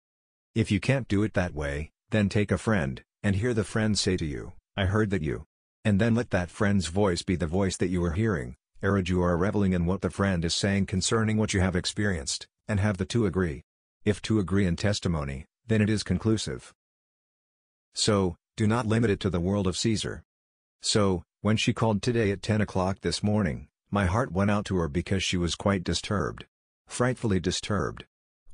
If 0.54 0.71
you 0.71 0.78
can't 0.78 1.09
do 1.09 1.23
it 1.23 1.33
that 1.33 1.54
way, 1.54 1.90
then 2.11 2.28
take 2.28 2.52
a 2.52 2.59
friend, 2.59 3.02
and 3.23 3.37
hear 3.37 3.54
the 3.54 3.64
friend 3.64 3.99
say 3.99 4.18
to 4.18 4.26
you, 4.26 4.52
I 4.76 4.85
heard 4.85 5.09
that 5.09 5.23
you. 5.23 5.47
And 5.87 5.99
then 5.99 6.14
let 6.14 6.28
that 6.33 6.50
friend's 6.50 6.88
voice 6.88 7.23
be 7.23 7.37
the 7.37 7.47
voice 7.47 7.78
that 7.78 7.88
you 7.88 8.04
are 8.04 8.12
hearing, 8.12 8.57
ere 8.83 8.99
you 8.99 9.23
are 9.23 9.38
reveling 9.38 9.73
in 9.73 9.87
what 9.87 10.02
the 10.02 10.11
friend 10.11 10.45
is 10.45 10.54
saying 10.54 10.85
concerning 10.85 11.38
what 11.38 11.54
you 11.54 11.61
have 11.61 11.75
experienced, 11.75 12.47
and 12.68 12.78
have 12.78 12.99
the 12.99 13.07
two 13.07 13.25
agree. 13.25 13.62
If 14.04 14.21
two 14.21 14.38
agree 14.38 14.66
in 14.66 14.76
testimony, 14.76 15.47
then 15.66 15.80
it 15.80 15.88
is 15.88 16.02
conclusive. 16.02 16.75
So, 17.95 18.37
do 18.59 18.67
not 18.67 18.87
limit 18.87 19.09
it 19.09 19.21
to 19.21 19.31
the 19.31 19.38
world 19.38 19.69
of 19.69 19.77
Caesar. 19.77 20.25
So, 20.83 21.23
when 21.43 21.57
she 21.57 21.73
called 21.73 22.03
today 22.03 22.33
at 22.33 22.43
10 22.43 22.61
o'clock 22.61 23.03
this 23.03 23.23
morning, 23.23 23.69
my 23.88 24.07
heart 24.07 24.33
went 24.33 24.50
out 24.50 24.65
to 24.65 24.77
her 24.79 24.88
because 24.88 25.23
she 25.23 25.37
was 25.37 25.55
quite 25.55 25.85
disturbed. 25.85 26.45
Frightfully 26.88 27.38
disturbed. 27.38 28.05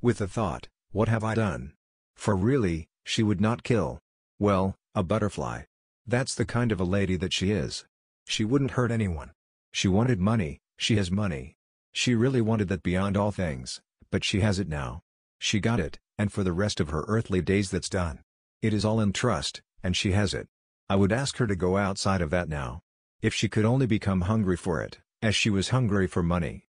With 0.02 0.18
the 0.18 0.28
thought, 0.28 0.68
what 0.92 1.08
have 1.08 1.24
I 1.24 1.34
done? 1.34 1.72
For 2.16 2.36
really, 2.36 2.86
she 3.02 3.22
would 3.22 3.40
not 3.40 3.62
kill. 3.62 3.98
Well, 4.38 4.76
a 4.94 5.02
butterfly. 5.02 5.62
That's 6.06 6.34
the 6.34 6.44
kind 6.44 6.70
of 6.70 6.80
a 6.80 6.84
lady 6.84 7.16
that 7.16 7.32
she 7.32 7.50
is. 7.50 7.86
She 8.26 8.44
wouldn't 8.44 8.72
hurt 8.72 8.90
anyone. 8.90 9.30
She 9.72 9.88
wanted 9.88 10.20
money, 10.20 10.60
she 10.76 10.96
has 10.96 11.10
money. 11.10 11.56
She 11.92 12.14
really 12.14 12.42
wanted 12.42 12.68
that 12.68 12.82
beyond 12.82 13.16
all 13.16 13.30
things, 13.30 13.80
but 14.10 14.22
she 14.22 14.40
has 14.40 14.58
it 14.58 14.68
now. 14.68 15.00
She 15.38 15.60
got 15.60 15.80
it, 15.80 15.98
and 16.18 16.30
for 16.30 16.44
the 16.44 16.52
rest 16.52 16.78
of 16.78 16.90
her 16.90 17.06
earthly 17.08 17.40
days 17.40 17.70
that's 17.70 17.88
done. 17.88 18.20
It 18.60 18.74
is 18.74 18.84
all 18.84 19.00
in 19.00 19.14
trust, 19.14 19.62
and 19.84 19.94
she 19.96 20.10
has 20.10 20.34
it. 20.34 20.48
I 20.88 20.96
would 20.96 21.12
ask 21.12 21.36
her 21.36 21.46
to 21.46 21.54
go 21.54 21.76
outside 21.76 22.20
of 22.20 22.30
that 22.30 22.48
now. 22.48 22.82
If 23.22 23.32
she 23.32 23.48
could 23.48 23.64
only 23.64 23.86
become 23.86 24.22
hungry 24.22 24.56
for 24.56 24.82
it, 24.82 24.98
as 25.22 25.36
she 25.36 25.50
was 25.50 25.68
hungry 25.68 26.06
for 26.06 26.22
money. 26.22 26.66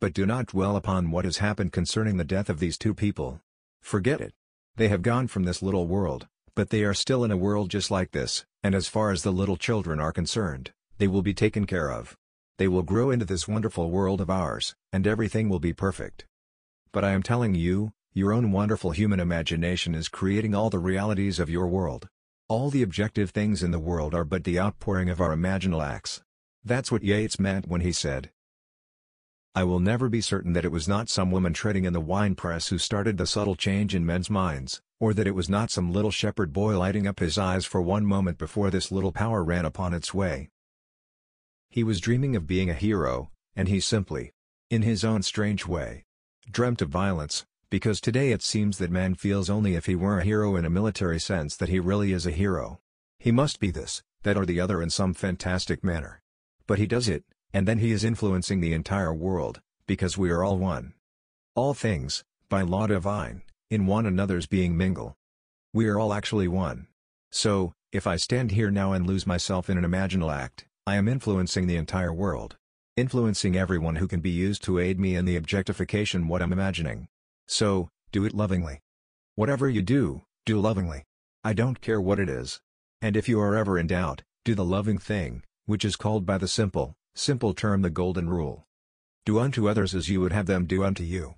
But 0.00 0.14
do 0.14 0.24
not 0.24 0.46
dwell 0.46 0.76
upon 0.76 1.10
what 1.10 1.24
has 1.24 1.38
happened 1.38 1.72
concerning 1.72 2.16
the 2.16 2.24
death 2.24 2.48
of 2.48 2.60
these 2.60 2.78
two 2.78 2.94
people. 2.94 3.40
Forget 3.80 4.20
it. 4.20 4.32
They 4.76 4.88
have 4.88 5.02
gone 5.02 5.26
from 5.26 5.42
this 5.42 5.62
little 5.62 5.88
world, 5.88 6.28
but 6.54 6.70
they 6.70 6.84
are 6.84 6.94
still 6.94 7.24
in 7.24 7.30
a 7.30 7.36
world 7.36 7.68
just 7.70 7.90
like 7.90 8.12
this, 8.12 8.46
and 8.62 8.74
as 8.74 8.86
far 8.86 9.10
as 9.10 9.22
the 9.22 9.32
little 9.32 9.56
children 9.56 9.98
are 9.98 10.12
concerned, 10.12 10.72
they 10.98 11.08
will 11.08 11.22
be 11.22 11.34
taken 11.34 11.66
care 11.66 11.90
of. 11.90 12.16
They 12.58 12.68
will 12.68 12.82
grow 12.82 13.10
into 13.10 13.24
this 13.24 13.48
wonderful 13.48 13.90
world 13.90 14.20
of 14.20 14.30
ours, 14.30 14.74
and 14.92 15.06
everything 15.06 15.48
will 15.48 15.60
be 15.60 15.72
perfect. 15.72 16.26
But 16.92 17.04
I 17.04 17.10
am 17.10 17.22
telling 17.22 17.54
you, 17.54 17.92
your 18.14 18.32
own 18.32 18.50
wonderful 18.50 18.90
human 18.92 19.20
imagination 19.20 19.94
is 19.94 20.08
creating 20.08 20.54
all 20.54 20.70
the 20.70 20.78
realities 20.78 21.38
of 21.38 21.50
your 21.50 21.68
world. 21.68 22.08
All 22.48 22.70
the 22.70 22.82
objective 22.82 23.30
things 23.30 23.62
in 23.62 23.70
the 23.70 23.78
world 23.78 24.14
are 24.14 24.24
but 24.24 24.44
the 24.44 24.58
outpouring 24.58 25.10
of 25.10 25.20
our 25.20 25.36
imaginal 25.36 25.84
acts. 25.84 26.22
That's 26.64 26.90
what 26.90 27.02
Yeats 27.02 27.38
meant 27.38 27.68
when 27.68 27.82
he 27.82 27.92
said, 27.92 28.30
I 29.58 29.64
will 29.64 29.80
never 29.80 30.08
be 30.08 30.20
certain 30.20 30.52
that 30.52 30.64
it 30.64 30.70
was 30.70 30.86
not 30.86 31.08
some 31.08 31.32
woman 31.32 31.52
treading 31.52 31.84
in 31.84 31.92
the 31.92 32.00
winepress 32.00 32.68
who 32.68 32.78
started 32.78 33.18
the 33.18 33.26
subtle 33.26 33.56
change 33.56 33.92
in 33.92 34.06
men's 34.06 34.30
minds, 34.30 34.80
or 35.00 35.12
that 35.14 35.26
it 35.26 35.34
was 35.34 35.48
not 35.48 35.72
some 35.72 35.92
little 35.92 36.12
shepherd 36.12 36.52
boy 36.52 36.78
lighting 36.78 37.08
up 37.08 37.18
his 37.18 37.36
eyes 37.36 37.64
for 37.64 37.82
one 37.82 38.06
moment 38.06 38.38
before 38.38 38.70
this 38.70 38.92
little 38.92 39.10
power 39.10 39.42
ran 39.42 39.64
upon 39.64 39.92
its 39.92 40.14
way. 40.14 40.48
He 41.70 41.82
was 41.82 42.00
dreaming 42.00 42.36
of 42.36 42.46
being 42.46 42.70
a 42.70 42.74
hero, 42.74 43.32
and 43.56 43.66
he 43.66 43.80
simply, 43.80 44.30
in 44.70 44.82
his 44.82 45.02
own 45.02 45.22
strange 45.22 45.66
way, 45.66 46.04
dreamt 46.48 46.80
of 46.80 46.88
violence, 46.88 47.44
because 47.70 48.00
today 48.00 48.32
it 48.32 48.42
seems 48.42 48.78
that 48.78 48.90
man 48.90 49.14
feels 49.14 49.50
only 49.50 49.74
if 49.74 49.86
he 49.86 49.94
were 49.94 50.18
a 50.18 50.24
hero 50.24 50.56
in 50.56 50.64
a 50.64 50.70
military 50.70 51.20
sense 51.20 51.54
that 51.56 51.68
he 51.68 51.78
really 51.78 52.12
is 52.12 52.26
a 52.26 52.30
hero. 52.30 52.80
He 53.18 53.30
must 53.30 53.60
be 53.60 53.70
this, 53.70 54.02
that 54.22 54.36
or 54.36 54.46
the 54.46 54.60
other 54.60 54.80
in 54.80 54.88
some 54.88 55.12
fantastic 55.12 55.84
manner. 55.84 56.22
But 56.66 56.78
he 56.78 56.86
does 56.86 57.08
it, 57.08 57.24
and 57.52 57.68
then 57.68 57.78
he 57.78 57.92
is 57.92 58.04
influencing 58.04 58.60
the 58.60 58.72
entire 58.72 59.12
world, 59.12 59.60
because 59.86 60.16
we 60.16 60.30
are 60.30 60.42
all 60.42 60.56
one. 60.56 60.94
All 61.54 61.74
things, 61.74 62.24
by 62.48 62.62
law 62.62 62.86
divine, 62.86 63.42
in 63.70 63.86
one 63.86 64.06
another's 64.06 64.46
being 64.46 64.76
mingle. 64.76 65.14
We 65.74 65.88
are 65.88 65.98
all 65.98 66.14
actually 66.14 66.48
one. 66.48 66.86
So, 67.30 67.74
if 67.92 68.06
I 68.06 68.16
stand 68.16 68.52
here 68.52 68.70
now 68.70 68.92
and 68.92 69.06
lose 69.06 69.26
myself 69.26 69.68
in 69.68 69.76
an 69.76 69.84
imaginal 69.84 70.34
act, 70.34 70.64
I 70.86 70.96
am 70.96 71.08
influencing 71.08 71.66
the 71.66 71.76
entire 71.76 72.12
world. 72.14 72.56
Influencing 72.96 73.56
everyone 73.56 73.96
who 73.96 74.08
can 74.08 74.20
be 74.20 74.30
used 74.30 74.62
to 74.64 74.78
aid 74.78 74.98
me 74.98 75.14
in 75.14 75.26
the 75.26 75.36
objectification 75.36 76.28
what 76.28 76.40
I'm 76.40 76.52
imagining. 76.52 77.08
So, 77.48 77.88
do 78.12 78.24
it 78.24 78.34
lovingly. 78.34 78.80
Whatever 79.34 79.68
you 79.68 79.82
do, 79.82 80.22
do 80.44 80.60
lovingly. 80.60 81.04
I 81.42 81.54
don't 81.54 81.80
care 81.80 82.00
what 82.00 82.20
it 82.20 82.28
is. 82.28 82.60
And 83.00 83.16
if 83.16 83.28
you 83.28 83.40
are 83.40 83.56
ever 83.56 83.78
in 83.78 83.86
doubt, 83.86 84.22
do 84.44 84.54
the 84.54 84.64
loving 84.64 84.98
thing, 84.98 85.42
which 85.66 85.84
is 85.84 85.96
called 85.96 86.26
by 86.26 86.36
the 86.38 86.46
simple, 86.46 86.94
simple 87.14 87.54
term 87.54 87.82
the 87.82 87.90
golden 87.90 88.28
rule. 88.28 88.66
Do 89.24 89.38
unto 89.38 89.68
others 89.68 89.94
as 89.94 90.08
you 90.08 90.20
would 90.20 90.32
have 90.32 90.46
them 90.46 90.66
do 90.66 90.84
unto 90.84 91.02
you. 91.02 91.34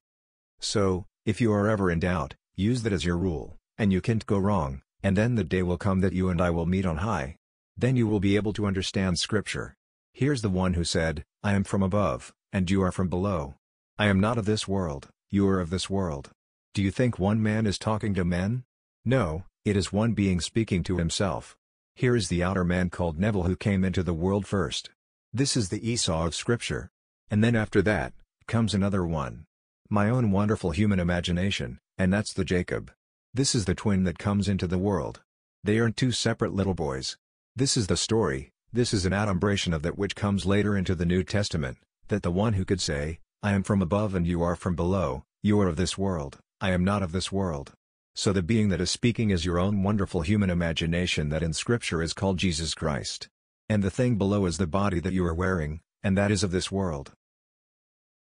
So, 0.58 1.06
if 1.24 1.40
you 1.40 1.52
are 1.52 1.68
ever 1.68 1.90
in 1.90 2.00
doubt, 2.00 2.34
use 2.56 2.82
that 2.82 2.92
as 2.92 3.04
your 3.04 3.16
rule, 3.16 3.56
and 3.78 3.92
you 3.92 4.00
can't 4.00 4.26
go 4.26 4.38
wrong, 4.38 4.82
and 5.02 5.16
then 5.16 5.36
the 5.36 5.44
day 5.44 5.62
will 5.62 5.78
come 5.78 6.00
that 6.00 6.12
you 6.12 6.28
and 6.28 6.40
I 6.40 6.50
will 6.50 6.66
meet 6.66 6.86
on 6.86 6.98
high. 6.98 7.36
Then 7.76 7.96
you 7.96 8.06
will 8.06 8.20
be 8.20 8.36
able 8.36 8.52
to 8.54 8.66
understand 8.66 9.18
Scripture. 9.18 9.74
Here's 10.12 10.42
the 10.42 10.50
one 10.50 10.74
who 10.74 10.84
said, 10.84 11.24
I 11.42 11.54
am 11.54 11.64
from 11.64 11.82
above, 11.82 12.32
and 12.52 12.70
you 12.70 12.82
are 12.82 12.92
from 12.92 13.08
below. 13.08 13.54
I 13.98 14.06
am 14.06 14.20
not 14.20 14.38
of 14.38 14.44
this 14.44 14.66
world, 14.66 15.08
you 15.30 15.48
are 15.48 15.60
of 15.60 15.70
this 15.70 15.88
world. 15.88 16.30
Do 16.74 16.82
you 16.82 16.90
think 16.90 17.18
one 17.18 17.42
man 17.42 17.66
is 17.66 17.78
talking 17.78 18.14
to 18.14 18.24
men? 18.24 18.64
No, 19.04 19.44
it 19.64 19.76
is 19.76 19.92
one 19.92 20.12
being 20.12 20.40
speaking 20.40 20.82
to 20.84 20.98
himself. 20.98 21.56
Here 21.94 22.16
is 22.16 22.28
the 22.28 22.42
outer 22.42 22.64
man 22.64 22.90
called 22.90 23.18
Neville 23.18 23.44
who 23.44 23.56
came 23.56 23.84
into 23.84 24.02
the 24.02 24.14
world 24.14 24.46
first. 24.46 24.90
This 25.32 25.56
is 25.56 25.68
the 25.68 25.88
Esau 25.88 26.26
of 26.26 26.34
Scripture. 26.34 26.90
And 27.30 27.44
then 27.44 27.54
after 27.54 27.80
that, 27.82 28.12
comes 28.48 28.74
another 28.74 29.04
one. 29.04 29.44
My 29.88 30.10
own 30.10 30.32
wonderful 30.32 30.72
human 30.72 30.98
imagination, 30.98 31.78
and 31.96 32.12
that's 32.12 32.32
the 32.32 32.44
Jacob. 32.44 32.90
This 33.32 33.54
is 33.54 33.66
the 33.66 33.74
twin 33.74 34.04
that 34.04 34.18
comes 34.18 34.48
into 34.48 34.66
the 34.66 34.78
world. 34.78 35.20
They 35.62 35.78
are 35.78 35.90
two 35.90 36.10
separate 36.10 36.54
little 36.54 36.74
boys. 36.74 37.16
This 37.54 37.76
is 37.76 37.86
the 37.86 37.96
story, 37.96 38.50
this 38.72 38.94
is 38.94 39.04
an 39.04 39.12
adumbration 39.12 39.72
of 39.72 39.82
that 39.82 39.98
which 39.98 40.16
comes 40.16 40.46
later 40.46 40.76
into 40.76 40.94
the 40.94 41.06
New 41.06 41.22
Testament, 41.22 41.78
that 42.08 42.22
the 42.22 42.30
one 42.30 42.54
who 42.54 42.64
could 42.64 42.80
say, 42.80 43.18
I 43.42 43.52
am 43.52 43.62
from 43.62 43.80
above 43.80 44.14
and 44.14 44.26
you 44.26 44.42
are 44.42 44.54
from 44.54 44.76
below, 44.76 45.24
you 45.42 45.58
are 45.60 45.68
of 45.68 45.76
this 45.76 45.96
world, 45.96 46.40
I 46.60 46.72
am 46.72 46.84
not 46.84 47.02
of 47.02 47.12
this 47.12 47.32
world. 47.32 47.72
So 48.14 48.34
the 48.34 48.42
being 48.42 48.68
that 48.68 48.82
is 48.82 48.90
speaking 48.90 49.30
is 49.30 49.46
your 49.46 49.58
own 49.58 49.82
wonderful 49.82 50.20
human 50.20 50.50
imagination 50.50 51.30
that 51.30 51.42
in 51.42 51.54
Scripture 51.54 52.02
is 52.02 52.12
called 52.12 52.36
Jesus 52.36 52.74
Christ. 52.74 53.28
And 53.66 53.82
the 53.82 53.90
thing 53.90 54.16
below 54.16 54.44
is 54.44 54.58
the 54.58 54.66
body 54.66 55.00
that 55.00 55.14
you 55.14 55.24
are 55.24 55.32
wearing, 55.32 55.80
and 56.02 56.18
that 56.18 56.30
is 56.30 56.42
of 56.42 56.50
this 56.50 56.70
world. 56.70 57.12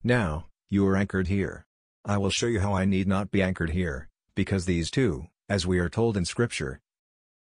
Now, 0.02 0.46
you 0.70 0.86
are 0.86 0.96
anchored 0.96 1.28
here. 1.28 1.66
I 2.06 2.16
will 2.16 2.30
show 2.30 2.46
you 2.46 2.60
how 2.60 2.72
I 2.72 2.86
need 2.86 3.06
not 3.06 3.30
be 3.30 3.42
anchored 3.42 3.70
here, 3.70 4.08
because 4.34 4.64
these 4.64 4.90
two, 4.90 5.26
as 5.50 5.66
we 5.66 5.78
are 5.80 5.90
told 5.90 6.16
in 6.16 6.24
Scripture, 6.24 6.80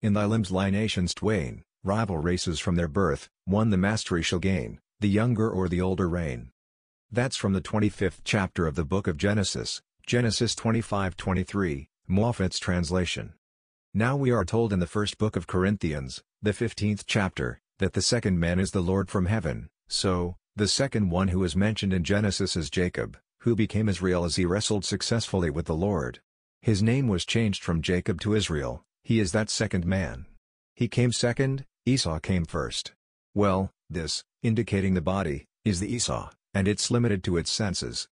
in 0.02 0.12
thy 0.12 0.24
limbs 0.24 0.52
lie 0.52 0.70
nations 0.70 1.14
twain, 1.14 1.64
rival 1.82 2.18
races 2.18 2.60
from 2.60 2.76
their 2.76 2.86
birth, 2.86 3.28
one 3.44 3.70
the 3.70 3.76
mastery 3.76 4.22
shall 4.22 4.38
gain, 4.38 4.78
the 5.00 5.08
younger 5.08 5.50
or 5.50 5.68
the 5.68 5.80
older 5.80 6.08
reign. 6.08 6.52
That's 7.12 7.36
from 7.36 7.54
the 7.54 7.60
25th 7.60 8.20
chapter 8.22 8.68
of 8.68 8.76
the 8.76 8.84
book 8.84 9.08
of 9.08 9.16
Genesis, 9.16 9.82
Genesis 10.06 10.54
25-23, 10.54 11.88
Moffatt's 12.08 12.60
translation. 12.60 13.32
Now 13.92 14.16
we 14.16 14.30
are 14.30 14.44
told 14.44 14.72
in 14.72 14.78
the 14.78 14.86
first 14.86 15.18
book 15.18 15.34
of 15.34 15.48
Corinthians, 15.48 16.22
the 16.40 16.52
15th 16.52 17.02
chapter, 17.08 17.60
that 17.80 17.94
the 17.94 18.00
second 18.00 18.38
man 18.38 18.60
is 18.60 18.70
the 18.70 18.80
Lord 18.80 19.10
from 19.10 19.26
heaven, 19.26 19.70
so, 19.88 20.36
the 20.54 20.68
second 20.68 21.10
one 21.10 21.26
who 21.28 21.42
is 21.42 21.56
mentioned 21.56 21.92
in 21.92 22.04
Genesis 22.04 22.56
is 22.56 22.70
Jacob, 22.70 23.18
who 23.40 23.56
became 23.56 23.88
Israel 23.88 24.24
as 24.24 24.36
he 24.36 24.44
wrestled 24.44 24.84
successfully 24.84 25.50
with 25.50 25.66
the 25.66 25.74
Lord. 25.74 26.20
His 26.62 26.80
name 26.80 27.08
was 27.08 27.26
changed 27.26 27.64
from 27.64 27.82
Jacob 27.82 28.20
to 28.20 28.36
Israel, 28.36 28.84
he 29.02 29.18
is 29.18 29.32
that 29.32 29.50
second 29.50 29.84
man. 29.84 30.26
He 30.76 30.86
came 30.86 31.10
second, 31.10 31.64
Esau 31.84 32.20
came 32.20 32.44
first. 32.44 32.92
Well, 33.34 33.72
this, 33.88 34.22
indicating 34.44 34.94
the 34.94 35.00
body, 35.00 35.46
is 35.64 35.80
the 35.80 35.92
Esau 35.92 36.30
and 36.54 36.66
it's 36.66 36.90
limited 36.90 37.22
to 37.24 37.36
its 37.36 37.50
senses. 37.50 38.08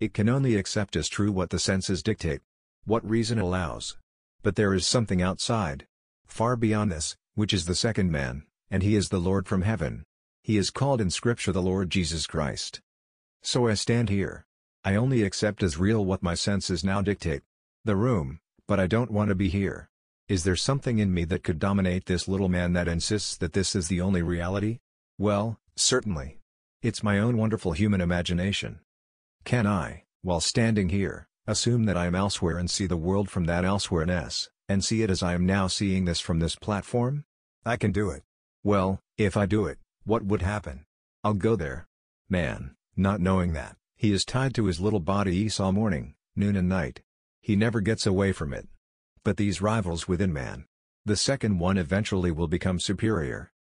It 0.00 0.14
can 0.14 0.28
only 0.28 0.56
accept 0.56 0.96
as 0.96 1.08
true 1.08 1.30
what 1.30 1.50
the 1.50 1.58
senses 1.58 2.02
dictate. 2.02 2.42
What 2.84 3.08
reason 3.08 3.38
allows. 3.38 3.96
But 4.42 4.56
there 4.56 4.74
is 4.74 4.86
something 4.86 5.22
outside. 5.22 5.86
Far 6.26 6.56
beyond 6.56 6.92
this, 6.92 7.16
which 7.34 7.52
is 7.52 7.66
the 7.66 7.74
second 7.74 8.10
man, 8.10 8.44
and 8.70 8.82
he 8.82 8.96
is 8.96 9.08
the 9.08 9.18
Lord 9.18 9.46
from 9.46 9.62
heaven. 9.62 10.04
He 10.42 10.58
is 10.58 10.70
called 10.70 11.00
in 11.00 11.10
Scripture 11.10 11.52
the 11.52 11.62
Lord 11.62 11.90
Jesus 11.90 12.26
Christ. 12.26 12.80
So 13.42 13.68
I 13.68 13.74
stand 13.74 14.08
here. 14.08 14.44
I 14.84 14.96
only 14.96 15.22
accept 15.22 15.62
as 15.62 15.78
real 15.78 16.04
what 16.04 16.22
my 16.22 16.34
senses 16.34 16.84
now 16.84 17.00
dictate. 17.00 17.42
The 17.84 17.96
room, 17.96 18.40
but 18.66 18.78
I 18.78 18.86
don't 18.86 19.10
want 19.10 19.28
to 19.30 19.34
be 19.34 19.48
here. 19.48 19.88
Is 20.28 20.44
there 20.44 20.56
something 20.56 20.98
in 20.98 21.12
me 21.12 21.24
that 21.24 21.44
could 21.44 21.58
dominate 21.58 22.06
this 22.06 22.28
little 22.28 22.48
man 22.48 22.72
that 22.74 22.88
insists 22.88 23.36
that 23.36 23.52
this 23.52 23.74
is 23.74 23.88
the 23.88 24.00
only 24.00 24.22
reality? 24.22 24.80
Well, 25.18 25.58
certainly. 25.76 26.38
It's 26.84 27.02
my 27.02 27.18
own 27.18 27.38
wonderful 27.38 27.72
human 27.72 28.02
imagination. 28.02 28.80
Can 29.46 29.66
I, 29.66 30.04
while 30.20 30.40
standing 30.40 30.90
here, 30.90 31.26
assume 31.46 31.84
that 31.84 31.96
I 31.96 32.04
am 32.04 32.14
elsewhere 32.14 32.58
and 32.58 32.70
see 32.70 32.86
the 32.86 32.98
world 32.98 33.30
from 33.30 33.46
that 33.46 33.64
elsewhereness, 33.64 34.50
and 34.68 34.84
see 34.84 35.00
it 35.00 35.08
as 35.08 35.22
I 35.22 35.32
am 35.32 35.46
now 35.46 35.66
seeing 35.66 36.04
this 36.04 36.20
from 36.20 36.40
this 36.40 36.56
platform? 36.56 37.24
I 37.64 37.78
can 37.78 37.90
do 37.90 38.10
it. 38.10 38.22
Well, 38.62 39.00
if 39.16 39.34
I 39.34 39.46
do 39.46 39.64
it, 39.64 39.78
what 40.04 40.26
would 40.26 40.42
happen? 40.42 40.84
I'll 41.24 41.32
go 41.32 41.56
there. 41.56 41.88
Man, 42.28 42.76
not 42.94 43.18
knowing 43.18 43.54
that, 43.54 43.78
he 43.96 44.12
is 44.12 44.26
tied 44.26 44.54
to 44.56 44.66
his 44.66 44.78
little 44.78 45.00
body 45.00 45.34
Esau 45.36 45.72
morning, 45.72 46.14
noon 46.36 46.54
and 46.54 46.68
night. 46.68 47.00
He 47.40 47.56
never 47.56 47.80
gets 47.80 48.04
away 48.04 48.32
from 48.32 48.52
it. 48.52 48.68
But 49.24 49.38
these 49.38 49.62
rivals 49.62 50.06
within 50.06 50.34
man. 50.34 50.66
The 51.06 51.16
second 51.16 51.60
one 51.60 51.78
eventually 51.78 52.30
will 52.30 52.46
become 52.46 52.78
superior. 52.78 53.52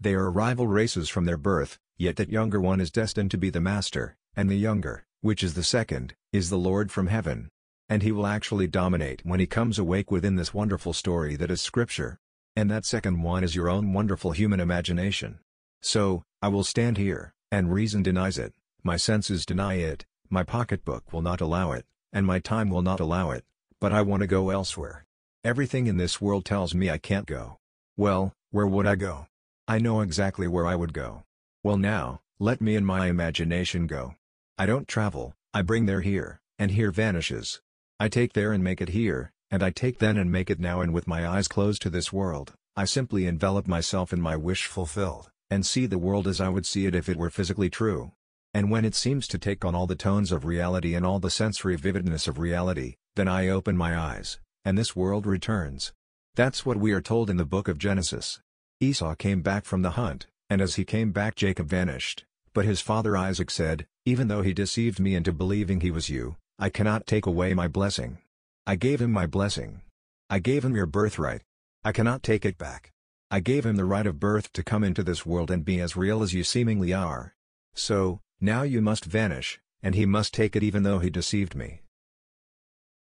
They 0.00 0.14
are 0.14 0.28
rival 0.28 0.66
races 0.66 1.08
from 1.08 1.24
their 1.24 1.38
birth, 1.38 1.78
yet 1.96 2.16
that 2.16 2.30
younger 2.30 2.60
one 2.60 2.80
is 2.80 2.90
destined 2.90 3.30
to 3.30 3.38
be 3.38 3.50
the 3.50 3.60
master, 3.60 4.16
and 4.36 4.50
the 4.50 4.56
younger, 4.56 5.04
which 5.20 5.42
is 5.42 5.54
the 5.54 5.62
second, 5.62 6.14
is 6.32 6.50
the 6.50 6.58
Lord 6.58 6.90
from 6.90 7.06
heaven. 7.06 7.48
And 7.88 8.02
he 8.02 8.12
will 8.12 8.26
actually 8.26 8.66
dominate 8.66 9.24
when 9.24 9.40
he 9.40 9.46
comes 9.46 9.78
awake 9.78 10.10
within 10.10 10.36
this 10.36 10.54
wonderful 10.54 10.92
story 10.92 11.36
that 11.36 11.50
is 11.50 11.60
Scripture. 11.60 12.18
And 12.56 12.70
that 12.70 12.84
second 12.84 13.22
one 13.22 13.44
is 13.44 13.54
your 13.54 13.68
own 13.68 13.92
wonderful 13.92 14.32
human 14.32 14.60
imagination. 14.60 15.40
So, 15.82 16.22
I 16.40 16.48
will 16.48 16.64
stand 16.64 16.96
here, 16.96 17.34
and 17.50 17.72
reason 17.72 18.02
denies 18.02 18.38
it, 18.38 18.54
my 18.82 18.96
senses 18.96 19.44
deny 19.46 19.74
it, 19.74 20.04
my 20.30 20.42
pocketbook 20.42 21.12
will 21.12 21.22
not 21.22 21.40
allow 21.40 21.72
it, 21.72 21.84
and 22.12 22.26
my 22.26 22.38
time 22.38 22.70
will 22.70 22.82
not 22.82 23.00
allow 23.00 23.30
it, 23.30 23.44
but 23.80 23.92
I 23.92 24.02
want 24.02 24.20
to 24.22 24.26
go 24.26 24.50
elsewhere. 24.50 25.04
Everything 25.44 25.86
in 25.86 25.96
this 25.96 26.20
world 26.20 26.44
tells 26.44 26.74
me 26.74 26.88
I 26.88 26.98
can't 26.98 27.26
go. 27.26 27.58
Well, 27.96 28.32
where 28.50 28.66
would 28.66 28.86
I 28.86 28.94
go? 28.94 29.26
I 29.68 29.78
know 29.78 30.00
exactly 30.00 30.48
where 30.48 30.66
I 30.66 30.74
would 30.74 30.92
go. 30.92 31.24
Well 31.64 31.78
now, 31.78 32.20
let 32.38 32.60
me 32.60 32.76
and 32.76 32.86
my 32.86 33.06
imagination 33.06 33.86
go. 33.86 34.16
I 34.58 34.66
don't 34.66 34.86
travel, 34.86 35.34
I 35.54 35.62
bring 35.62 35.86
there 35.86 36.02
here, 36.02 36.42
and 36.58 36.70
here 36.70 36.90
vanishes. 36.90 37.62
I 37.98 38.08
take 38.08 38.34
there 38.34 38.52
and 38.52 38.62
make 38.62 38.82
it 38.82 38.90
here, 38.90 39.32
and 39.50 39.62
I 39.62 39.70
take 39.70 39.98
then 39.98 40.18
and 40.18 40.30
make 40.30 40.50
it 40.50 40.60
now 40.60 40.82
and 40.82 40.92
with 40.92 41.06
my 41.06 41.26
eyes 41.26 41.48
closed 41.48 41.80
to 41.80 41.88
this 41.88 42.12
world, 42.12 42.52
I 42.76 42.84
simply 42.84 43.24
envelop 43.24 43.66
myself 43.66 44.12
in 44.12 44.20
my 44.20 44.36
wish 44.36 44.66
fulfilled, 44.66 45.30
and 45.48 45.64
see 45.64 45.86
the 45.86 45.96
world 45.96 46.28
as 46.28 46.38
I 46.38 46.50
would 46.50 46.66
see 46.66 46.84
it 46.84 46.94
if 46.94 47.08
it 47.08 47.16
were 47.16 47.30
physically 47.30 47.70
true. 47.70 48.12
And 48.52 48.70
when 48.70 48.84
it 48.84 48.94
seems 48.94 49.26
to 49.28 49.38
take 49.38 49.64
on 49.64 49.74
all 49.74 49.86
the 49.86 49.96
tones 49.96 50.32
of 50.32 50.44
reality 50.44 50.94
and 50.94 51.06
all 51.06 51.18
the 51.18 51.30
sensory 51.30 51.76
vividness 51.76 52.28
of 52.28 52.38
reality, 52.38 52.96
then 53.16 53.26
I 53.26 53.48
open 53.48 53.74
my 53.74 53.98
eyes, 53.98 54.38
and 54.66 54.76
this 54.76 54.94
world 54.94 55.24
returns. 55.24 55.94
That's 56.34 56.66
what 56.66 56.76
we 56.76 56.92
are 56.92 57.00
told 57.00 57.30
in 57.30 57.38
the 57.38 57.46
book 57.46 57.68
of 57.68 57.78
Genesis. 57.78 58.38
Esau 58.80 59.14
came 59.14 59.40
back 59.40 59.64
from 59.64 59.80
the 59.80 59.92
hunt, 59.92 60.26
and 60.54 60.62
as 60.62 60.76
he 60.76 60.84
came 60.84 61.10
back 61.10 61.34
Jacob 61.34 61.66
vanished, 61.66 62.24
but 62.52 62.64
his 62.64 62.80
father 62.80 63.16
Isaac 63.16 63.50
said, 63.50 63.88
Even 64.04 64.28
though 64.28 64.42
he 64.42 64.54
deceived 64.54 65.00
me 65.00 65.16
into 65.16 65.32
believing 65.32 65.80
he 65.80 65.90
was 65.90 66.08
you, 66.08 66.36
I 66.60 66.68
cannot 66.68 67.08
take 67.08 67.26
away 67.26 67.54
my 67.54 67.66
blessing. 67.66 68.18
I 68.64 68.76
gave 68.76 69.02
him 69.02 69.10
my 69.10 69.26
blessing. 69.26 69.82
I 70.30 70.38
gave 70.38 70.64
him 70.64 70.76
your 70.76 70.86
birthright. 70.86 71.42
I 71.84 71.90
cannot 71.90 72.22
take 72.22 72.44
it 72.44 72.56
back. 72.56 72.92
I 73.32 73.40
gave 73.40 73.66
him 73.66 73.74
the 73.74 73.84
right 73.84 74.06
of 74.06 74.20
birth 74.20 74.52
to 74.52 74.62
come 74.62 74.84
into 74.84 75.02
this 75.02 75.26
world 75.26 75.50
and 75.50 75.64
be 75.64 75.80
as 75.80 75.96
real 75.96 76.22
as 76.22 76.32
you 76.32 76.44
seemingly 76.44 76.92
are. 76.92 77.34
So, 77.74 78.20
now 78.40 78.62
you 78.62 78.80
must 78.80 79.06
vanish, 79.06 79.58
and 79.82 79.96
he 79.96 80.06
must 80.06 80.32
take 80.32 80.54
it 80.54 80.62
even 80.62 80.84
though 80.84 81.00
he 81.00 81.10
deceived 81.10 81.56
me. 81.56 81.82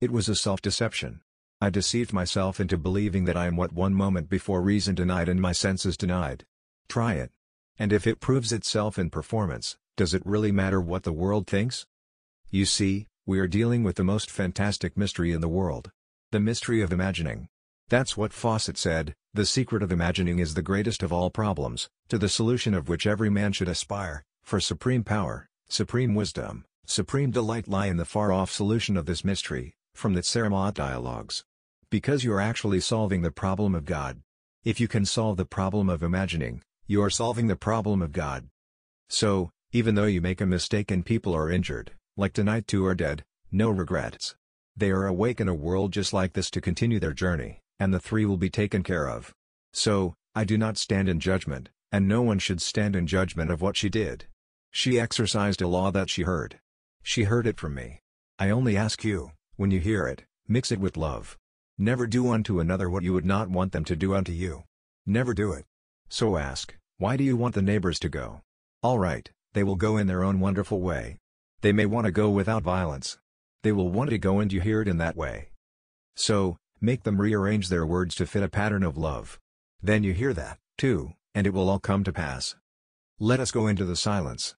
It 0.01 0.11
was 0.11 0.29
a 0.29 0.35
self-deception. 0.35 1.21
I 1.61 1.71
deceived 1.71 2.13
myself 2.13 2.59
into 2.59 2.77
believing 2.77 3.25
that 3.27 3.37
I 3.37 3.47
am 3.47 3.55
what 3.55 3.73
one 3.73 3.95
moment 3.95 4.29
before 4.29 4.61
reason 4.61 4.97
denied 4.97 5.29
and 5.29 5.41
my 5.41 5.53
senses 5.53 5.97
denied. 5.97 6.45
Try 6.89 7.15
it. 7.15 7.31
And 7.79 7.93
if 7.93 8.07
it 8.07 8.21
proves 8.21 8.53
itself 8.53 8.99
in 8.99 9.11
performance, 9.11 9.77
does 9.97 10.15
it 10.15 10.23
really 10.25 10.53
matter 10.53 10.81
what 10.81 11.03
the 11.03 11.13
world 11.13 11.47
thinks? 11.47 11.87
You 12.51 12.65
see, 12.65 13.07
we 13.27 13.39
are 13.39 13.49
dealing 13.49 13.83
with 13.83 13.97
the 13.97 14.05
most 14.05 14.31
fantastic 14.31 14.97
mystery 14.97 15.33
in 15.33 15.41
the 15.41 15.49
world. 15.49 15.91
The 16.33 16.41
mystery 16.41 16.81
of 16.81 16.93
imagining. 16.93 17.49
That's 17.89 18.17
what 18.17 18.33
Fawcett 18.33 18.79
said, 18.79 19.15
the 19.33 19.47
secret 19.47 19.83
of 19.83 19.93
imagining 19.93 20.39
is 20.39 20.55
the 20.55 20.63
greatest 20.63 21.03
of 21.03 21.13
all 21.13 21.31
problems, 21.31 21.89
to 22.09 22.19
the 22.19 22.29
solution 22.29 22.75
of 22.75 22.89
which 22.89 23.07
every 23.07 23.31
man 23.31 23.53
should 23.53 23.69
aspire, 23.69 24.25
for 24.43 24.59
supreme 24.59 25.05
power, 25.05 25.49
supreme 25.69 26.15
wisdom, 26.15 26.65
supreme 26.85 27.31
delight 27.31 27.69
lie 27.69 27.87
in 27.87 27.97
the 27.97 28.05
far-off 28.05 28.51
solution 28.51 28.97
of 28.97 29.07
this 29.07 29.25
mystery, 29.25 29.75
from 29.95 30.15
the 30.15 30.23
Zermatt 30.23 30.75
dialogues. 30.75 31.45
Because 31.91 32.25
you 32.25 32.33
are 32.33 32.41
actually 32.41 32.81
solving 32.81 33.23
the 33.23 33.31
problem 33.31 33.75
of 33.75 33.85
God. 33.85 34.21
If 34.65 34.81
you 34.81 34.89
can 34.89 35.05
solve 35.05 35.37
the 35.37 35.45
problem 35.45 35.89
of 35.89 36.03
imagining, 36.03 36.63
you 36.89 37.03
are 37.03 37.11
solving 37.11 37.49
the 37.49 37.57
problem 37.57 38.01
of 38.01 38.13
God. 38.13 38.49
So, 39.09 39.51
even 39.73 39.97
though 39.97 40.05
you 40.05 40.21
make 40.21 40.41
a 40.41 40.47
mistake 40.47 40.91
and 40.91 41.05
people 41.05 41.35
are 41.35 41.51
injured, 41.51 41.93
like 42.17 42.33
tonight 42.33 42.67
two 42.67 42.87
are 42.87 42.95
dead, 42.95 43.25
no 43.51 43.71
regrets. 43.71 44.37
They 44.77 44.91
are 44.91 45.07
awake 45.07 45.41
in 45.41 45.49
a 45.49 45.55
world 45.55 45.93
just 45.93 46.13
like 46.13 46.35
this 46.35 46.51
to 46.53 46.61
continue 46.61 47.01
their 47.01 47.13
journey, 47.13 47.61
and 47.81 47.93
the 47.93 47.99
three 47.99 48.25
will 48.25 48.37
be 48.37 48.51
taken 48.51 48.83
care 48.83 49.09
of. 49.09 49.35
So, 49.73 50.15
I 50.35 50.45
do 50.45 50.57
not 50.57 50.79
stand 50.79 51.09
in 51.09 51.19
judgment, 51.19 51.71
and 51.91 52.07
no 52.07 52.23
one 52.23 52.39
should 52.39 52.63
stand 52.63 52.95
in 52.95 53.07
judgment 53.07 53.51
of 53.51 53.61
what 53.61 53.77
she 53.77 53.89
did. 53.89 54.27
She 54.71 55.01
exercised 55.01 55.63
a 55.63 55.69
law 55.69 55.91
that 55.91 56.09
she 56.09 56.23
heard. 56.23 56.61
She 57.03 57.25
heard 57.25 57.47
it 57.47 57.59
from 57.59 57.75
me. 57.75 58.01
I 58.39 58.51
only 58.51 58.77
ask 58.77 59.03
you, 59.03 59.33
when 59.57 59.71
you 59.71 59.81
hear 59.81 60.07
it, 60.07 60.25
mix 60.47 60.71
it 60.71 60.79
with 60.79 60.97
love. 60.97 61.37
Never 61.79 62.07
do 62.07 62.31
unto 62.31 62.61
another 62.61 62.89
what 62.89 63.03
you 63.03 63.13
would 63.13 63.25
not 63.25 63.51
want 63.51 63.73
them 63.73 63.85
to 63.85 63.97
do 63.97 64.15
unto 64.15 64.33
you. 64.33 64.65
Never 65.05 65.35
do 65.35 65.53
it. 65.53 65.65
So 66.09 66.37
ask, 66.37 66.77
why 66.99 67.17
do 67.17 67.25
you 67.25 67.37
want 67.37 67.55
the 67.55 67.63
neighbors 67.63 67.99
to 68.01 68.09
go? 68.09 68.43
All 68.83 68.99
right, 68.99 69.31
they 69.53 69.65
will 69.65 69.77
go 69.77 69.97
in 69.97 70.07
their 70.07 70.23
own 70.23 70.41
wonderful 70.41 70.81
way. 70.81 71.19
They 71.61 71.73
may 71.73 71.87
want 71.87 72.07
to 72.07 72.13
go 72.13 72.31
without 72.31 72.63
violence. 72.63 73.19
They 73.63 73.73
will 73.73 73.91
want 73.91 74.11
to 74.11 74.19
go 74.19 74.39
and 74.39 74.53
you 74.53 74.61
hear 74.61 74.81
it 74.83 74.89
in 74.89 74.99
that 74.99 75.17
way. 75.17 75.51
So, 76.15 76.57
make 76.81 77.03
them 77.03 77.21
rearrange 77.21 77.69
their 77.69 77.85
words 77.85 78.15
to 78.17 78.27
fit 78.27 78.43
a 78.43 78.49
pattern 78.49 78.83
of 78.83 78.97
love. 78.97 79.39
Then 79.83 80.03
you 80.03 80.13
hear 80.13 80.33
that, 80.35 80.59
too, 80.79 81.13
and 81.35 81.47
it 81.47 81.55
will 81.55 81.69
all 81.69 81.81
come 81.81 82.05
to 82.05 82.13
pass. 82.13 82.55
Let 83.19 83.41
us 83.41 83.51
go 83.51 83.67
into 83.67 83.85
the 83.85 83.97
silence. 83.97 84.55